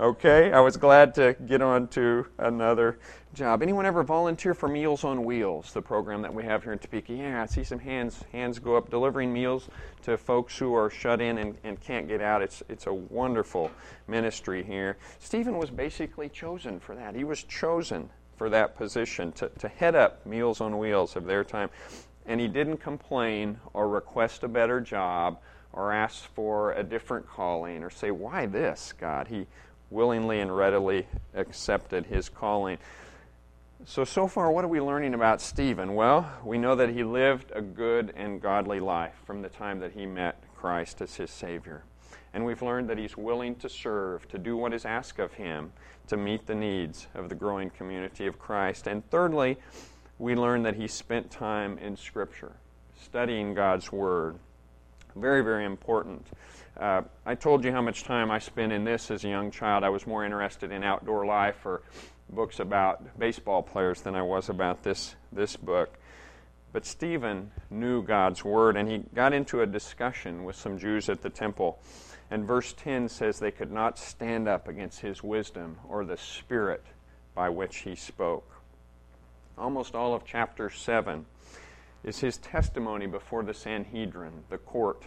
Okay, 0.00 0.50
I 0.50 0.60
was 0.60 0.78
glad 0.78 1.14
to 1.16 1.36
get 1.46 1.60
on 1.60 1.88
to 1.88 2.26
another 2.38 2.98
job. 3.34 3.62
Anyone 3.62 3.84
ever 3.84 4.02
volunteer 4.02 4.54
for 4.54 4.66
Meals 4.66 5.04
on 5.04 5.24
Wheels, 5.24 5.72
the 5.74 5.82
program 5.82 6.22
that 6.22 6.32
we 6.32 6.42
have 6.44 6.62
here 6.62 6.72
in 6.72 6.78
Topeka? 6.78 7.12
Yeah, 7.12 7.42
I 7.42 7.46
see 7.46 7.62
some 7.62 7.78
hands 7.78 8.24
hands 8.32 8.58
go 8.58 8.76
up 8.76 8.90
delivering 8.90 9.30
meals 9.30 9.68
to 10.02 10.16
folks 10.16 10.56
who 10.56 10.74
are 10.74 10.88
shut 10.88 11.20
in 11.20 11.36
and, 11.36 11.56
and 11.64 11.78
can't 11.80 12.08
get 12.08 12.22
out. 12.22 12.40
It's 12.40 12.62
it's 12.70 12.86
a 12.86 12.94
wonderful 12.94 13.70
ministry 14.08 14.64
here. 14.64 14.96
Stephen 15.18 15.58
was 15.58 15.70
basically 15.70 16.30
chosen 16.30 16.80
for 16.80 16.94
that. 16.94 17.14
He 17.14 17.24
was 17.24 17.44
chosen 17.44 18.08
for 18.36 18.48
that 18.48 18.76
position 18.76 19.32
to, 19.32 19.50
to 19.58 19.68
head 19.68 19.94
up 19.94 20.24
Meals 20.24 20.60
on 20.60 20.78
Wheels 20.78 21.14
of 21.14 21.26
their 21.26 21.44
time. 21.44 21.68
And 22.26 22.40
he 22.40 22.48
didn't 22.48 22.78
complain 22.78 23.58
or 23.72 23.88
request 23.88 24.42
a 24.44 24.48
better 24.48 24.80
job 24.80 25.38
or 25.72 25.92
ask 25.92 26.24
for 26.34 26.72
a 26.72 26.82
different 26.82 27.26
calling 27.26 27.82
or 27.82 27.90
say, 27.90 28.10
Why 28.10 28.46
this, 28.46 28.92
God? 28.98 29.28
He 29.28 29.46
willingly 29.90 30.40
and 30.40 30.56
readily 30.56 31.06
accepted 31.34 32.06
his 32.06 32.28
calling. 32.28 32.78
So, 33.84 34.04
so 34.04 34.28
far, 34.28 34.50
what 34.50 34.64
are 34.64 34.68
we 34.68 34.80
learning 34.80 35.12
about 35.12 35.40
Stephen? 35.40 35.94
Well, 35.94 36.30
we 36.44 36.56
know 36.56 36.76
that 36.76 36.90
he 36.90 37.02
lived 37.02 37.50
a 37.52 37.60
good 37.60 38.12
and 38.16 38.40
godly 38.40 38.78
life 38.78 39.14
from 39.24 39.42
the 39.42 39.48
time 39.48 39.80
that 39.80 39.92
he 39.92 40.06
met 40.06 40.40
Christ 40.54 41.00
as 41.00 41.16
his 41.16 41.30
Savior. 41.30 41.82
And 42.32 42.44
we've 42.44 42.62
learned 42.62 42.88
that 42.88 42.96
he's 42.96 43.16
willing 43.16 43.56
to 43.56 43.68
serve, 43.68 44.28
to 44.28 44.38
do 44.38 44.56
what 44.56 44.72
is 44.72 44.84
asked 44.84 45.18
of 45.18 45.32
him, 45.34 45.72
to 46.06 46.16
meet 46.16 46.46
the 46.46 46.54
needs 46.54 47.08
of 47.14 47.28
the 47.28 47.34
growing 47.34 47.70
community 47.70 48.26
of 48.26 48.38
Christ. 48.38 48.86
And 48.86 49.08
thirdly, 49.10 49.58
we 50.22 50.36
learn 50.36 50.62
that 50.62 50.76
he 50.76 50.86
spent 50.86 51.32
time 51.32 51.76
in 51.78 51.96
Scripture, 51.96 52.52
studying 53.02 53.54
God's 53.54 53.90
Word. 53.90 54.36
Very, 55.16 55.42
very 55.42 55.64
important. 55.64 56.24
Uh, 56.78 57.02
I 57.26 57.34
told 57.34 57.64
you 57.64 57.72
how 57.72 57.82
much 57.82 58.04
time 58.04 58.30
I 58.30 58.38
spent 58.38 58.72
in 58.72 58.84
this 58.84 59.10
as 59.10 59.24
a 59.24 59.28
young 59.28 59.50
child. 59.50 59.82
I 59.82 59.88
was 59.88 60.06
more 60.06 60.24
interested 60.24 60.70
in 60.70 60.84
outdoor 60.84 61.26
life 61.26 61.66
or 61.66 61.82
books 62.30 62.60
about 62.60 63.18
baseball 63.18 63.64
players 63.64 64.02
than 64.02 64.14
I 64.14 64.22
was 64.22 64.48
about 64.48 64.84
this, 64.84 65.16
this 65.32 65.56
book. 65.56 65.98
But 66.72 66.86
Stephen 66.86 67.50
knew 67.68 68.00
God's 68.00 68.44
word, 68.44 68.76
and 68.76 68.88
he 68.88 69.02
got 69.16 69.32
into 69.32 69.60
a 69.60 69.66
discussion 69.66 70.44
with 70.44 70.54
some 70.54 70.78
Jews 70.78 71.08
at 71.08 71.22
the 71.22 71.30
temple. 71.30 71.80
And 72.30 72.46
verse 72.46 72.72
10 72.74 73.08
says 73.08 73.40
they 73.40 73.50
could 73.50 73.72
not 73.72 73.98
stand 73.98 74.46
up 74.46 74.68
against 74.68 75.00
his 75.00 75.20
wisdom 75.20 75.78
or 75.88 76.04
the 76.04 76.16
spirit 76.16 76.84
by 77.34 77.48
which 77.48 77.78
he 77.78 77.96
spoke. 77.96 78.51
Almost 79.58 79.94
all 79.94 80.14
of 80.14 80.24
chapter 80.24 80.70
7 80.70 81.26
is 82.04 82.20
his 82.20 82.38
testimony 82.38 83.06
before 83.06 83.42
the 83.42 83.54
Sanhedrin, 83.54 84.44
the 84.48 84.58
court 84.58 85.04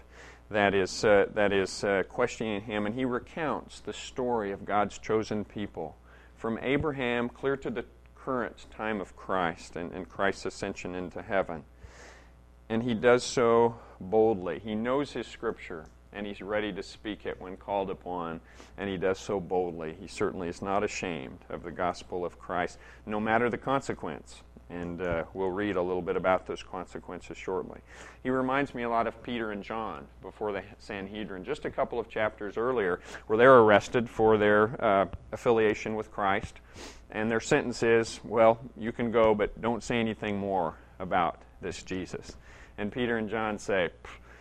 that 0.49 0.73
is, 0.73 1.03
uh, 1.03 1.25
that 1.33 1.51
is 1.51 1.83
uh, 1.83 2.03
questioning 2.07 2.61
him, 2.61 2.85
and 2.85 2.93
he 2.93 3.05
recounts 3.05 3.79
the 3.79 3.93
story 3.93 4.51
of 4.51 4.65
God's 4.65 4.97
chosen 4.97 5.43
people 5.43 5.97
from 6.35 6.59
Abraham 6.61 7.29
clear 7.29 7.57
to 7.57 7.69
the 7.69 7.85
current 8.15 8.67
time 8.69 9.01
of 9.01 9.15
Christ 9.15 9.75
and, 9.75 9.91
and 9.91 10.07
Christ's 10.07 10.45
ascension 10.45 10.93
into 10.93 11.21
heaven. 11.21 11.63
And 12.69 12.83
he 12.83 12.93
does 12.93 13.23
so 13.23 13.75
boldly. 13.99 14.59
He 14.59 14.75
knows 14.75 15.13
his 15.13 15.27
scripture 15.27 15.85
and 16.15 16.25
he's 16.25 16.41
ready 16.41 16.71
to 16.73 16.81
speak 16.81 17.25
it 17.25 17.39
when 17.39 17.57
called 17.57 17.89
upon, 17.89 18.39
and 18.77 18.89
he 18.89 18.97
does 18.97 19.19
so 19.19 19.39
boldly. 19.39 19.95
He 19.99 20.07
certainly 20.07 20.47
is 20.47 20.61
not 20.61 20.83
ashamed 20.83 21.39
of 21.49 21.63
the 21.63 21.71
gospel 21.71 22.25
of 22.25 22.39
Christ, 22.39 22.79
no 23.05 23.19
matter 23.19 23.49
the 23.49 23.57
consequence 23.57 24.41
and 24.69 25.01
uh, 25.01 25.23
we'll 25.33 25.49
read 25.49 25.75
a 25.75 25.81
little 25.81 26.01
bit 26.01 26.15
about 26.15 26.47
those 26.47 26.63
consequences 26.63 27.37
shortly. 27.37 27.79
He 28.23 28.29
reminds 28.29 28.73
me 28.73 28.83
a 28.83 28.89
lot 28.89 29.07
of 29.07 29.21
Peter 29.21 29.51
and 29.51 29.63
John 29.63 30.07
before 30.21 30.51
the 30.51 30.63
Sanhedrin, 30.79 31.43
just 31.43 31.65
a 31.65 31.69
couple 31.69 31.99
of 31.99 32.09
chapters 32.09 32.57
earlier, 32.57 32.99
where 33.27 33.37
they're 33.37 33.59
arrested 33.59 34.09
for 34.09 34.37
their 34.37 34.83
uh, 34.83 35.05
affiliation 35.31 35.95
with 35.95 36.11
Christ, 36.11 36.55
and 37.11 37.29
their 37.29 37.39
sentence 37.39 37.83
is, 37.83 38.19
well, 38.23 38.59
you 38.77 38.91
can 38.91 39.11
go, 39.11 39.35
but 39.35 39.61
don't 39.61 39.83
say 39.83 39.99
anything 39.99 40.37
more 40.37 40.75
about 40.99 41.41
this 41.61 41.83
Jesus. 41.83 42.35
And 42.77 42.91
Peter 42.91 43.17
and 43.17 43.29
John 43.29 43.59
say, 43.59 43.89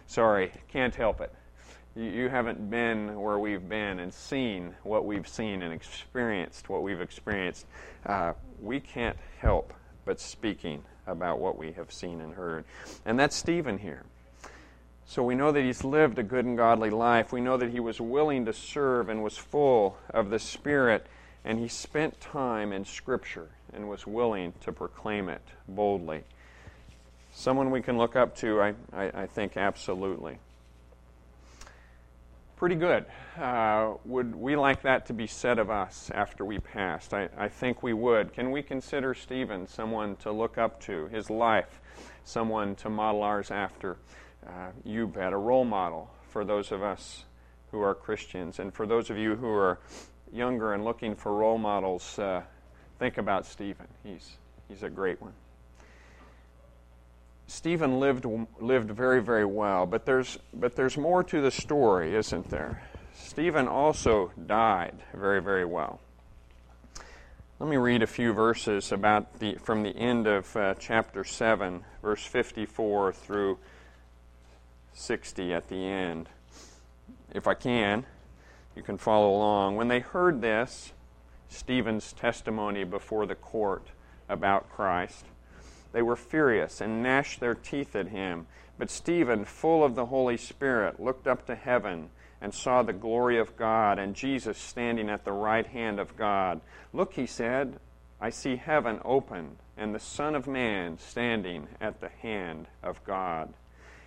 sorry, 0.06 0.52
can't 0.68 0.94
help 0.94 1.20
it. 1.20 1.32
You 1.96 2.28
haven't 2.28 2.70
been 2.70 3.20
where 3.20 3.38
we've 3.38 3.68
been 3.68 4.00
and 4.00 4.12
seen 4.12 4.74
what 4.82 5.04
we've 5.04 5.28
seen 5.28 5.62
and 5.62 5.72
experienced 5.72 6.68
what 6.68 6.82
we've 6.82 7.00
experienced. 7.00 7.66
Uh, 8.04 8.32
we 8.60 8.80
can't 8.80 9.16
help 9.38 9.72
but 10.04 10.18
speaking 10.18 10.82
about 11.06 11.38
what 11.38 11.56
we 11.56 11.72
have 11.72 11.92
seen 11.92 12.20
and 12.20 12.34
heard. 12.34 12.64
And 13.04 13.18
that's 13.18 13.36
Stephen 13.36 13.78
here. 13.78 14.02
So 15.06 15.22
we 15.22 15.36
know 15.36 15.52
that 15.52 15.62
he's 15.62 15.84
lived 15.84 16.18
a 16.18 16.24
good 16.24 16.44
and 16.44 16.56
godly 16.56 16.90
life. 16.90 17.32
We 17.32 17.40
know 17.40 17.56
that 17.58 17.70
he 17.70 17.78
was 17.78 18.00
willing 18.00 18.46
to 18.46 18.52
serve 18.52 19.08
and 19.08 19.22
was 19.22 19.36
full 19.36 19.96
of 20.10 20.30
the 20.30 20.38
Spirit, 20.38 21.06
and 21.44 21.58
he 21.58 21.68
spent 21.68 22.20
time 22.20 22.72
in 22.72 22.84
Scripture 22.84 23.50
and 23.72 23.88
was 23.88 24.06
willing 24.06 24.54
to 24.62 24.72
proclaim 24.72 25.28
it 25.28 25.42
boldly. 25.68 26.24
Someone 27.32 27.70
we 27.70 27.82
can 27.82 27.98
look 27.98 28.16
up 28.16 28.34
to, 28.38 28.60
I, 28.60 28.74
I, 28.92 29.22
I 29.22 29.26
think, 29.26 29.56
absolutely. 29.56 30.38
Pretty 32.56 32.76
good. 32.76 33.04
Uh, 33.36 33.94
would 34.04 34.34
we 34.34 34.56
like 34.56 34.82
that 34.82 35.06
to 35.06 35.12
be 35.12 35.26
said 35.26 35.58
of 35.58 35.70
us 35.70 36.10
after 36.14 36.44
we 36.44 36.58
passed? 36.58 37.12
I, 37.12 37.28
I 37.36 37.48
think 37.48 37.82
we 37.82 37.92
would. 37.92 38.32
Can 38.32 38.50
we 38.50 38.62
consider 38.62 39.12
Stephen 39.12 39.66
someone 39.66 40.16
to 40.16 40.30
look 40.30 40.56
up 40.56 40.80
to, 40.82 41.08
his 41.08 41.30
life, 41.30 41.80
someone 42.24 42.74
to 42.76 42.88
model 42.88 43.22
ours 43.22 43.50
after? 43.50 43.98
uh, 44.46 44.70
you 44.84 45.06
bet, 45.06 45.32
a 45.32 45.36
role 45.36 45.64
model 45.64 46.10
for 46.30 46.44
those 46.44 46.72
of 46.72 46.82
us 46.82 47.24
who 47.70 47.80
are 47.80 47.94
Christians. 47.94 48.58
And 48.58 48.72
for 48.72 48.86
those 48.86 49.10
of 49.10 49.16
you 49.16 49.36
who 49.36 49.48
are 49.48 49.78
younger 50.32 50.72
and 50.72 50.84
looking 50.84 51.14
for 51.14 51.34
role 51.34 51.58
models, 51.58 52.18
uh, 52.18 52.42
think 52.98 53.18
about 53.18 53.46
Stephen. 53.46 53.86
He's, 54.02 54.36
he's 54.68 54.82
a 54.82 54.90
great 54.90 55.20
one. 55.20 55.32
Stephen 57.46 58.00
lived, 58.00 58.26
lived 58.60 58.90
very, 58.90 59.22
very 59.22 59.44
well, 59.44 59.86
but 59.86 60.06
there's, 60.06 60.38
but 60.52 60.76
there's 60.76 60.96
more 60.96 61.22
to 61.22 61.40
the 61.40 61.50
story, 61.50 62.14
isn't 62.14 62.50
there? 62.50 62.82
Stephen 63.14 63.68
also 63.68 64.32
died 64.46 64.94
very, 65.12 65.40
very 65.40 65.64
well. 65.64 66.00
Let 67.60 67.68
me 67.68 67.76
read 67.76 68.02
a 68.02 68.06
few 68.06 68.32
verses 68.32 68.90
about 68.90 69.38
the, 69.38 69.54
from 69.54 69.82
the 69.82 69.96
end 69.96 70.26
of 70.26 70.56
uh, 70.56 70.74
chapter 70.78 71.22
7, 71.22 71.84
verse 72.02 72.24
54 72.24 73.12
through 73.12 73.58
60 74.92 75.54
at 75.54 75.68
the 75.68 75.76
end. 75.76 76.28
If 77.32 77.46
I 77.46 77.54
can, 77.54 78.06
you 78.74 78.82
can 78.82 78.98
follow 78.98 79.30
along. 79.30 79.76
When 79.76 79.88
they 79.88 80.00
heard 80.00 80.40
this, 80.40 80.92
Stephen's 81.48 82.12
testimony 82.12 82.84
before 82.84 83.26
the 83.26 83.34
court 83.36 83.86
about 84.28 84.68
Christ, 84.70 85.24
they 85.94 86.02
were 86.02 86.16
furious 86.16 86.80
and 86.80 87.02
gnashed 87.02 87.38
their 87.38 87.54
teeth 87.54 87.94
at 87.94 88.08
him. 88.08 88.48
But 88.76 88.90
Stephen, 88.90 89.44
full 89.44 89.84
of 89.84 89.94
the 89.94 90.06
Holy 90.06 90.36
Spirit, 90.36 90.98
looked 90.98 91.28
up 91.28 91.46
to 91.46 91.54
heaven 91.54 92.10
and 92.40 92.52
saw 92.52 92.82
the 92.82 92.92
glory 92.92 93.38
of 93.38 93.56
God 93.56 94.00
and 94.00 94.16
Jesus 94.16 94.58
standing 94.58 95.08
at 95.08 95.24
the 95.24 95.32
right 95.32 95.66
hand 95.66 96.00
of 96.00 96.16
God. 96.16 96.60
Look, 96.92 97.14
he 97.14 97.26
said, 97.26 97.78
I 98.20 98.30
see 98.30 98.56
heaven 98.56 99.00
open 99.04 99.56
and 99.76 99.94
the 99.94 100.00
Son 100.00 100.34
of 100.34 100.48
Man 100.48 100.98
standing 100.98 101.68
at 101.80 102.00
the 102.00 102.08
hand 102.08 102.66
of 102.82 103.02
God. 103.04 103.54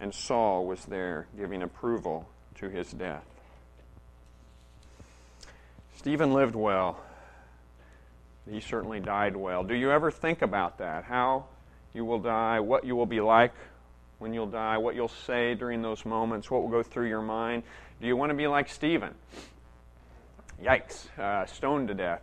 and 0.00 0.14
Saul 0.14 0.66
was 0.66 0.84
there 0.86 1.26
giving 1.36 1.62
approval 1.62 2.28
to 2.56 2.68
his 2.68 2.90
death. 2.90 3.24
Stephen 5.96 6.32
lived 6.32 6.54
well. 6.54 6.98
He 8.50 8.60
certainly 8.60 9.00
died 9.00 9.36
well. 9.36 9.62
Do 9.62 9.74
you 9.74 9.90
ever 9.90 10.10
think 10.10 10.42
about 10.42 10.78
that? 10.78 11.04
How 11.04 11.44
you 11.92 12.04
will 12.04 12.18
die, 12.18 12.60
what 12.60 12.84
you 12.84 12.96
will 12.96 13.06
be 13.06 13.20
like 13.20 13.52
when 14.20 14.34
you'll 14.34 14.46
die, 14.46 14.76
what 14.76 14.94
you'll 14.94 15.08
say 15.08 15.54
during 15.54 15.80
those 15.80 16.04
moments, 16.04 16.50
what 16.50 16.62
will 16.62 16.68
go 16.68 16.82
through 16.82 17.08
your 17.08 17.22
mind? 17.22 17.62
Do 18.00 18.06
you 18.06 18.16
want 18.16 18.30
to 18.30 18.34
be 18.34 18.46
like 18.46 18.68
Stephen? 18.68 19.14
Yikes, 20.62 21.06
uh, 21.18 21.46
stoned 21.46 21.88
to 21.88 21.94
death. 21.94 22.22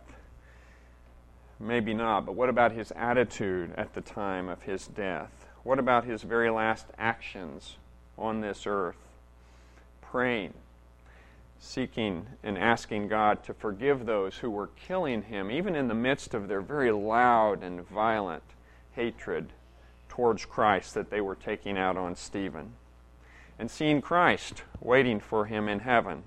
Maybe 1.58 1.94
not, 1.94 2.24
but 2.24 2.36
what 2.36 2.48
about 2.48 2.70
his 2.70 2.92
attitude 2.92 3.72
at 3.76 3.94
the 3.94 4.00
time 4.00 4.48
of 4.48 4.62
his 4.62 4.86
death? 4.86 5.47
What 5.68 5.78
about 5.78 6.04
his 6.04 6.22
very 6.22 6.48
last 6.48 6.86
actions 6.96 7.76
on 8.16 8.40
this 8.40 8.62
earth? 8.66 8.96
Praying, 10.00 10.54
seeking 11.60 12.26
and 12.42 12.56
asking 12.56 13.08
God 13.08 13.44
to 13.44 13.52
forgive 13.52 14.06
those 14.06 14.38
who 14.38 14.48
were 14.48 14.70
killing 14.86 15.24
him, 15.24 15.50
even 15.50 15.76
in 15.76 15.88
the 15.88 15.94
midst 15.94 16.32
of 16.32 16.48
their 16.48 16.62
very 16.62 16.90
loud 16.90 17.62
and 17.62 17.86
violent 17.86 18.44
hatred 18.92 19.50
towards 20.08 20.46
Christ 20.46 20.94
that 20.94 21.10
they 21.10 21.20
were 21.20 21.34
taking 21.34 21.76
out 21.76 21.98
on 21.98 22.16
Stephen. 22.16 22.72
And 23.58 23.70
seeing 23.70 24.00
Christ 24.00 24.62
waiting 24.80 25.20
for 25.20 25.44
him 25.44 25.68
in 25.68 25.80
heaven. 25.80 26.22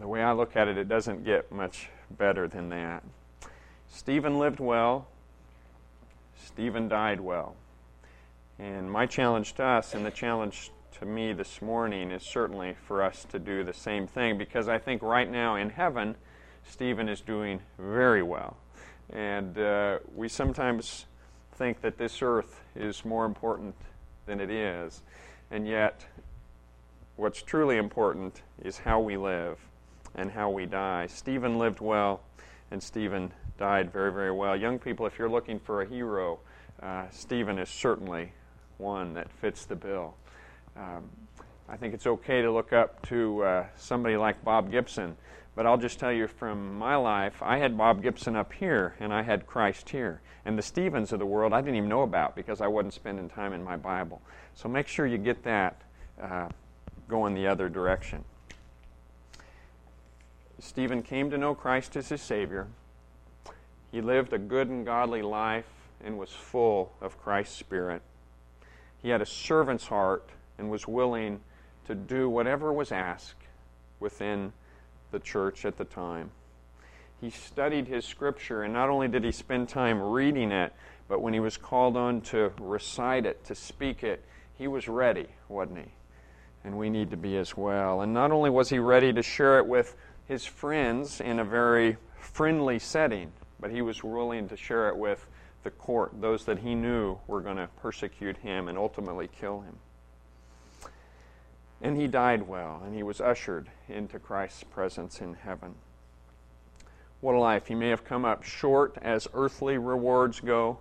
The 0.00 0.08
way 0.08 0.20
I 0.20 0.32
look 0.32 0.56
at 0.56 0.66
it, 0.66 0.76
it 0.76 0.88
doesn't 0.88 1.24
get 1.24 1.52
much 1.52 1.90
better 2.10 2.48
than 2.48 2.70
that. 2.70 3.04
Stephen 3.88 4.36
lived 4.40 4.58
well, 4.58 5.06
Stephen 6.36 6.88
died 6.88 7.20
well. 7.20 7.56
And 8.58 8.90
my 8.90 9.06
challenge 9.06 9.54
to 9.54 9.64
us 9.64 9.94
and 9.94 10.06
the 10.06 10.10
challenge 10.10 10.70
to 10.98 11.06
me 11.06 11.32
this 11.32 11.60
morning 11.60 12.10
is 12.10 12.22
certainly 12.22 12.76
for 12.86 13.02
us 13.02 13.26
to 13.30 13.38
do 13.38 13.64
the 13.64 13.72
same 13.72 14.06
thing 14.06 14.38
because 14.38 14.68
I 14.68 14.78
think 14.78 15.02
right 15.02 15.30
now 15.30 15.56
in 15.56 15.70
heaven, 15.70 16.14
Stephen 16.68 17.08
is 17.08 17.20
doing 17.20 17.60
very 17.78 18.22
well. 18.22 18.56
And 19.10 19.58
uh, 19.58 19.98
we 20.14 20.28
sometimes 20.28 21.06
think 21.56 21.80
that 21.82 21.98
this 21.98 22.22
earth 22.22 22.60
is 22.76 23.04
more 23.04 23.24
important 23.24 23.74
than 24.26 24.40
it 24.40 24.50
is. 24.50 25.02
And 25.50 25.66
yet, 25.66 26.06
what's 27.16 27.42
truly 27.42 27.76
important 27.76 28.42
is 28.62 28.78
how 28.78 29.00
we 29.00 29.16
live 29.16 29.58
and 30.14 30.30
how 30.30 30.50
we 30.50 30.66
die. 30.66 31.06
Stephen 31.08 31.58
lived 31.58 31.80
well, 31.80 32.20
and 32.74 32.82
Stephen 32.82 33.32
died 33.56 33.92
very, 33.92 34.12
very 34.12 34.32
well. 34.32 34.56
Young 34.56 34.80
people, 34.80 35.06
if 35.06 35.16
you're 35.16 35.30
looking 35.30 35.60
for 35.60 35.82
a 35.82 35.88
hero, 35.88 36.40
uh, 36.82 37.04
Stephen 37.08 37.56
is 37.56 37.68
certainly 37.68 38.32
one 38.78 39.14
that 39.14 39.30
fits 39.30 39.64
the 39.64 39.76
bill. 39.76 40.16
Um, 40.76 41.08
I 41.68 41.76
think 41.76 41.94
it's 41.94 42.08
okay 42.08 42.42
to 42.42 42.50
look 42.50 42.72
up 42.72 43.00
to 43.06 43.44
uh, 43.44 43.66
somebody 43.76 44.16
like 44.16 44.44
Bob 44.44 44.72
Gibson, 44.72 45.16
but 45.54 45.66
I'll 45.66 45.78
just 45.78 46.00
tell 46.00 46.10
you 46.10 46.26
from 46.26 46.76
my 46.76 46.96
life, 46.96 47.40
I 47.42 47.58
had 47.58 47.78
Bob 47.78 48.02
Gibson 48.02 48.34
up 48.34 48.52
here 48.52 48.96
and 48.98 49.14
I 49.14 49.22
had 49.22 49.46
Christ 49.46 49.90
here. 49.90 50.20
And 50.44 50.58
the 50.58 50.62
Stevens 50.62 51.12
of 51.12 51.20
the 51.20 51.26
world 51.26 51.52
I 51.52 51.60
didn't 51.60 51.76
even 51.76 51.88
know 51.88 52.02
about 52.02 52.34
because 52.34 52.60
I 52.60 52.66
wasn't 52.66 52.92
spending 52.92 53.28
time 53.28 53.52
in 53.52 53.62
my 53.62 53.76
Bible. 53.76 54.20
So 54.54 54.68
make 54.68 54.88
sure 54.88 55.06
you 55.06 55.16
get 55.16 55.44
that 55.44 55.80
uh, 56.20 56.48
going 57.06 57.34
the 57.34 57.46
other 57.46 57.68
direction. 57.68 58.24
Stephen 60.58 61.02
came 61.02 61.30
to 61.30 61.38
know 61.38 61.54
Christ 61.54 61.96
as 61.96 62.08
his 62.08 62.22
Savior. 62.22 62.66
He 63.90 64.00
lived 64.00 64.32
a 64.32 64.38
good 64.38 64.68
and 64.68 64.84
godly 64.84 65.22
life 65.22 65.68
and 66.02 66.18
was 66.18 66.30
full 66.30 66.92
of 67.00 67.20
Christ's 67.20 67.56
Spirit. 67.56 68.02
He 69.02 69.10
had 69.10 69.22
a 69.22 69.26
servant's 69.26 69.86
heart 69.86 70.28
and 70.58 70.70
was 70.70 70.88
willing 70.88 71.40
to 71.86 71.94
do 71.94 72.28
whatever 72.28 72.72
was 72.72 72.92
asked 72.92 73.42
within 74.00 74.52
the 75.10 75.18
church 75.18 75.64
at 75.64 75.76
the 75.76 75.84
time. 75.84 76.30
He 77.20 77.30
studied 77.30 77.86
his 77.86 78.04
scripture, 78.04 78.62
and 78.62 78.72
not 78.72 78.90
only 78.90 79.08
did 79.08 79.24
he 79.24 79.32
spend 79.32 79.68
time 79.68 80.00
reading 80.00 80.52
it, 80.52 80.72
but 81.08 81.20
when 81.22 81.32
he 81.32 81.40
was 81.40 81.56
called 81.56 81.96
on 81.96 82.20
to 82.22 82.52
recite 82.60 83.26
it, 83.26 83.44
to 83.44 83.54
speak 83.54 84.02
it, 84.02 84.24
he 84.58 84.66
was 84.66 84.88
ready, 84.88 85.26
wasn't 85.48 85.78
he? 85.78 85.92
And 86.64 86.78
we 86.78 86.90
need 86.90 87.10
to 87.10 87.16
be 87.16 87.36
as 87.36 87.56
well. 87.56 88.00
And 88.00 88.14
not 88.14 88.32
only 88.32 88.50
was 88.50 88.70
he 88.70 88.78
ready 88.78 89.12
to 89.12 89.22
share 89.22 89.58
it 89.58 89.66
with 89.66 89.96
his 90.28 90.44
friends 90.44 91.20
in 91.20 91.38
a 91.38 91.44
very 91.44 91.96
friendly 92.18 92.78
setting, 92.78 93.32
but 93.60 93.70
he 93.70 93.82
was 93.82 94.02
willing 94.02 94.48
to 94.48 94.56
share 94.56 94.88
it 94.88 94.96
with 94.96 95.26
the 95.62 95.70
court, 95.70 96.12
those 96.20 96.44
that 96.44 96.58
he 96.58 96.74
knew 96.74 97.18
were 97.26 97.40
going 97.40 97.56
to 97.56 97.68
persecute 97.80 98.36
him 98.38 98.68
and 98.68 98.76
ultimately 98.76 99.28
kill 99.28 99.62
him. 99.62 99.78
And 101.80 101.96
he 101.96 102.06
died 102.06 102.46
well, 102.46 102.82
and 102.84 102.94
he 102.94 103.02
was 103.02 103.20
ushered 103.20 103.68
into 103.88 104.18
Christ's 104.18 104.64
presence 104.64 105.20
in 105.20 105.34
heaven. 105.34 105.74
What 107.20 107.34
a 107.34 107.38
life. 107.38 107.66
He 107.66 107.74
may 107.74 107.88
have 107.88 108.04
come 108.04 108.24
up 108.24 108.42
short 108.42 108.96
as 109.00 109.26
earthly 109.34 109.78
rewards 109.78 110.40
go, 110.40 110.78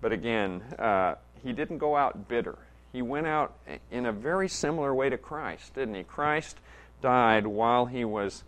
but 0.00 0.12
again, 0.12 0.62
uh, 0.78 1.14
he 1.42 1.52
didn't 1.52 1.78
go 1.78 1.96
out 1.96 2.28
bitter. 2.28 2.58
He 2.92 3.02
went 3.02 3.26
out 3.26 3.56
in 3.90 4.06
a 4.06 4.12
very 4.12 4.48
similar 4.48 4.94
way 4.94 5.10
to 5.10 5.18
Christ, 5.18 5.74
didn't 5.74 5.94
he? 5.94 6.02
Christ 6.02 6.58
died 7.00 7.46
while 7.46 7.86
he 7.86 8.04
was 8.04 8.42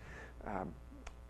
um, 0.48 0.72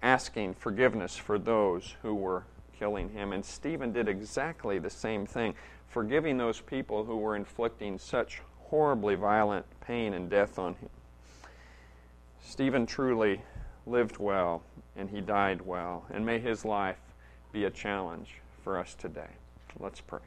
asking 0.02 0.54
forgiveness 0.54 1.16
for 1.16 1.38
those 1.38 1.96
who 2.02 2.14
were 2.14 2.44
killing 2.78 3.10
him. 3.10 3.32
And 3.32 3.44
Stephen 3.44 3.92
did 3.92 4.08
exactly 4.08 4.78
the 4.78 4.90
same 4.90 5.26
thing, 5.26 5.54
forgiving 5.88 6.38
those 6.38 6.60
people 6.60 7.04
who 7.04 7.16
were 7.16 7.34
inflicting 7.34 7.98
such 7.98 8.40
horribly 8.58 9.14
violent 9.14 9.66
pain 9.80 10.14
and 10.14 10.30
death 10.30 10.58
on 10.58 10.74
him. 10.74 10.90
Stephen 12.42 12.86
truly 12.86 13.42
lived 13.86 14.18
well 14.18 14.62
and 14.96 15.10
he 15.10 15.20
died 15.20 15.62
well. 15.62 16.04
And 16.10 16.24
may 16.24 16.38
his 16.38 16.64
life 16.64 16.98
be 17.52 17.64
a 17.64 17.70
challenge 17.70 18.40
for 18.62 18.78
us 18.78 18.94
today. 18.94 19.30
Let's 19.78 20.00
pray. 20.00 20.20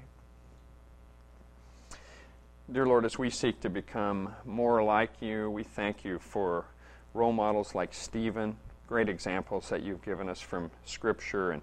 Dear 2.71 2.85
Lord, 2.85 3.05
as 3.05 3.17
we 3.17 3.29
seek 3.29 3.59
to 3.61 3.69
become 3.69 4.33
more 4.45 4.81
like 4.83 5.21
you, 5.21 5.49
we 5.49 5.63
thank 5.63 6.05
you 6.05 6.19
for 6.19 6.65
role 7.13 7.33
models 7.33 7.75
like 7.75 7.93
Stephen, 7.93 8.55
great 8.91 9.07
examples 9.07 9.69
that 9.69 9.83
you've 9.83 10.03
given 10.03 10.27
us 10.27 10.41
from 10.41 10.69
Scripture. 10.83 11.51
And, 11.51 11.61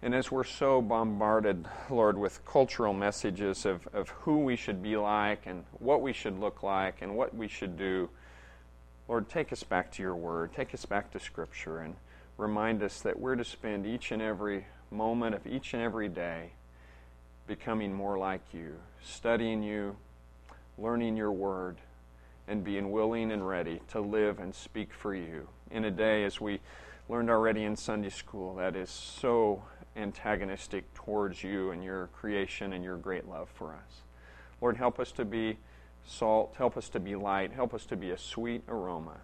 and 0.00 0.14
as 0.14 0.32
we're 0.32 0.44
so 0.44 0.80
bombarded, 0.80 1.66
Lord, 1.90 2.16
with 2.16 2.42
cultural 2.46 2.94
messages 2.94 3.66
of, 3.66 3.86
of 3.92 4.08
who 4.08 4.38
we 4.38 4.56
should 4.56 4.82
be 4.82 4.96
like 4.96 5.42
and 5.44 5.62
what 5.78 6.00
we 6.00 6.14
should 6.14 6.38
look 6.38 6.62
like 6.62 7.02
and 7.02 7.18
what 7.18 7.36
we 7.36 7.48
should 7.48 7.76
do, 7.76 8.08
Lord, 9.08 9.28
take 9.28 9.52
us 9.52 9.62
back 9.62 9.92
to 9.92 10.02
your 10.02 10.16
word, 10.16 10.54
take 10.54 10.72
us 10.72 10.86
back 10.86 11.10
to 11.12 11.20
Scripture, 11.20 11.80
and 11.80 11.96
remind 12.38 12.82
us 12.82 13.02
that 13.02 13.20
we're 13.20 13.36
to 13.36 13.44
spend 13.44 13.86
each 13.86 14.10
and 14.10 14.22
every 14.22 14.64
moment 14.90 15.34
of 15.34 15.46
each 15.46 15.74
and 15.74 15.82
every 15.82 16.08
day 16.08 16.52
becoming 17.46 17.92
more 17.92 18.16
like 18.16 18.40
you, 18.54 18.76
studying 19.04 19.62
you, 19.62 19.96
learning 20.78 21.14
your 21.14 21.30
word, 21.30 21.76
and 22.48 22.64
being 22.64 22.90
willing 22.90 23.30
and 23.30 23.46
ready 23.46 23.82
to 23.88 24.00
live 24.00 24.38
and 24.38 24.54
speak 24.54 24.94
for 24.94 25.14
you 25.14 25.46
in 25.72 25.84
a 25.84 25.90
day, 25.90 26.24
as 26.24 26.40
we 26.40 26.60
learned 27.08 27.30
already 27.30 27.64
in 27.64 27.76
Sunday 27.76 28.10
school, 28.10 28.54
that 28.56 28.76
is 28.76 28.90
so 28.90 29.62
antagonistic 29.96 30.92
towards 30.94 31.42
you 31.42 31.70
and 31.70 31.82
your 31.82 32.08
creation 32.08 32.72
and 32.72 32.82
your 32.82 32.96
great 32.96 33.28
love 33.28 33.48
for 33.48 33.74
us. 33.74 34.02
Lord, 34.60 34.76
help 34.76 35.00
us 35.00 35.12
to 35.12 35.24
be 35.24 35.58
salt, 36.06 36.54
help 36.56 36.76
us 36.76 36.88
to 36.90 37.00
be 37.00 37.14
light, 37.14 37.52
help 37.52 37.74
us 37.74 37.84
to 37.86 37.96
be 37.96 38.10
a 38.10 38.18
sweet 38.18 38.62
aroma 38.68 39.18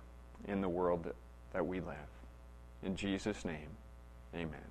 in 0.46 0.60
the 0.60 0.68
world 0.68 1.04
that, 1.04 1.14
that 1.52 1.66
we 1.66 1.80
live. 1.80 1.96
In 2.82 2.96
Jesus' 2.96 3.44
name, 3.44 3.70
amen. 4.34 4.67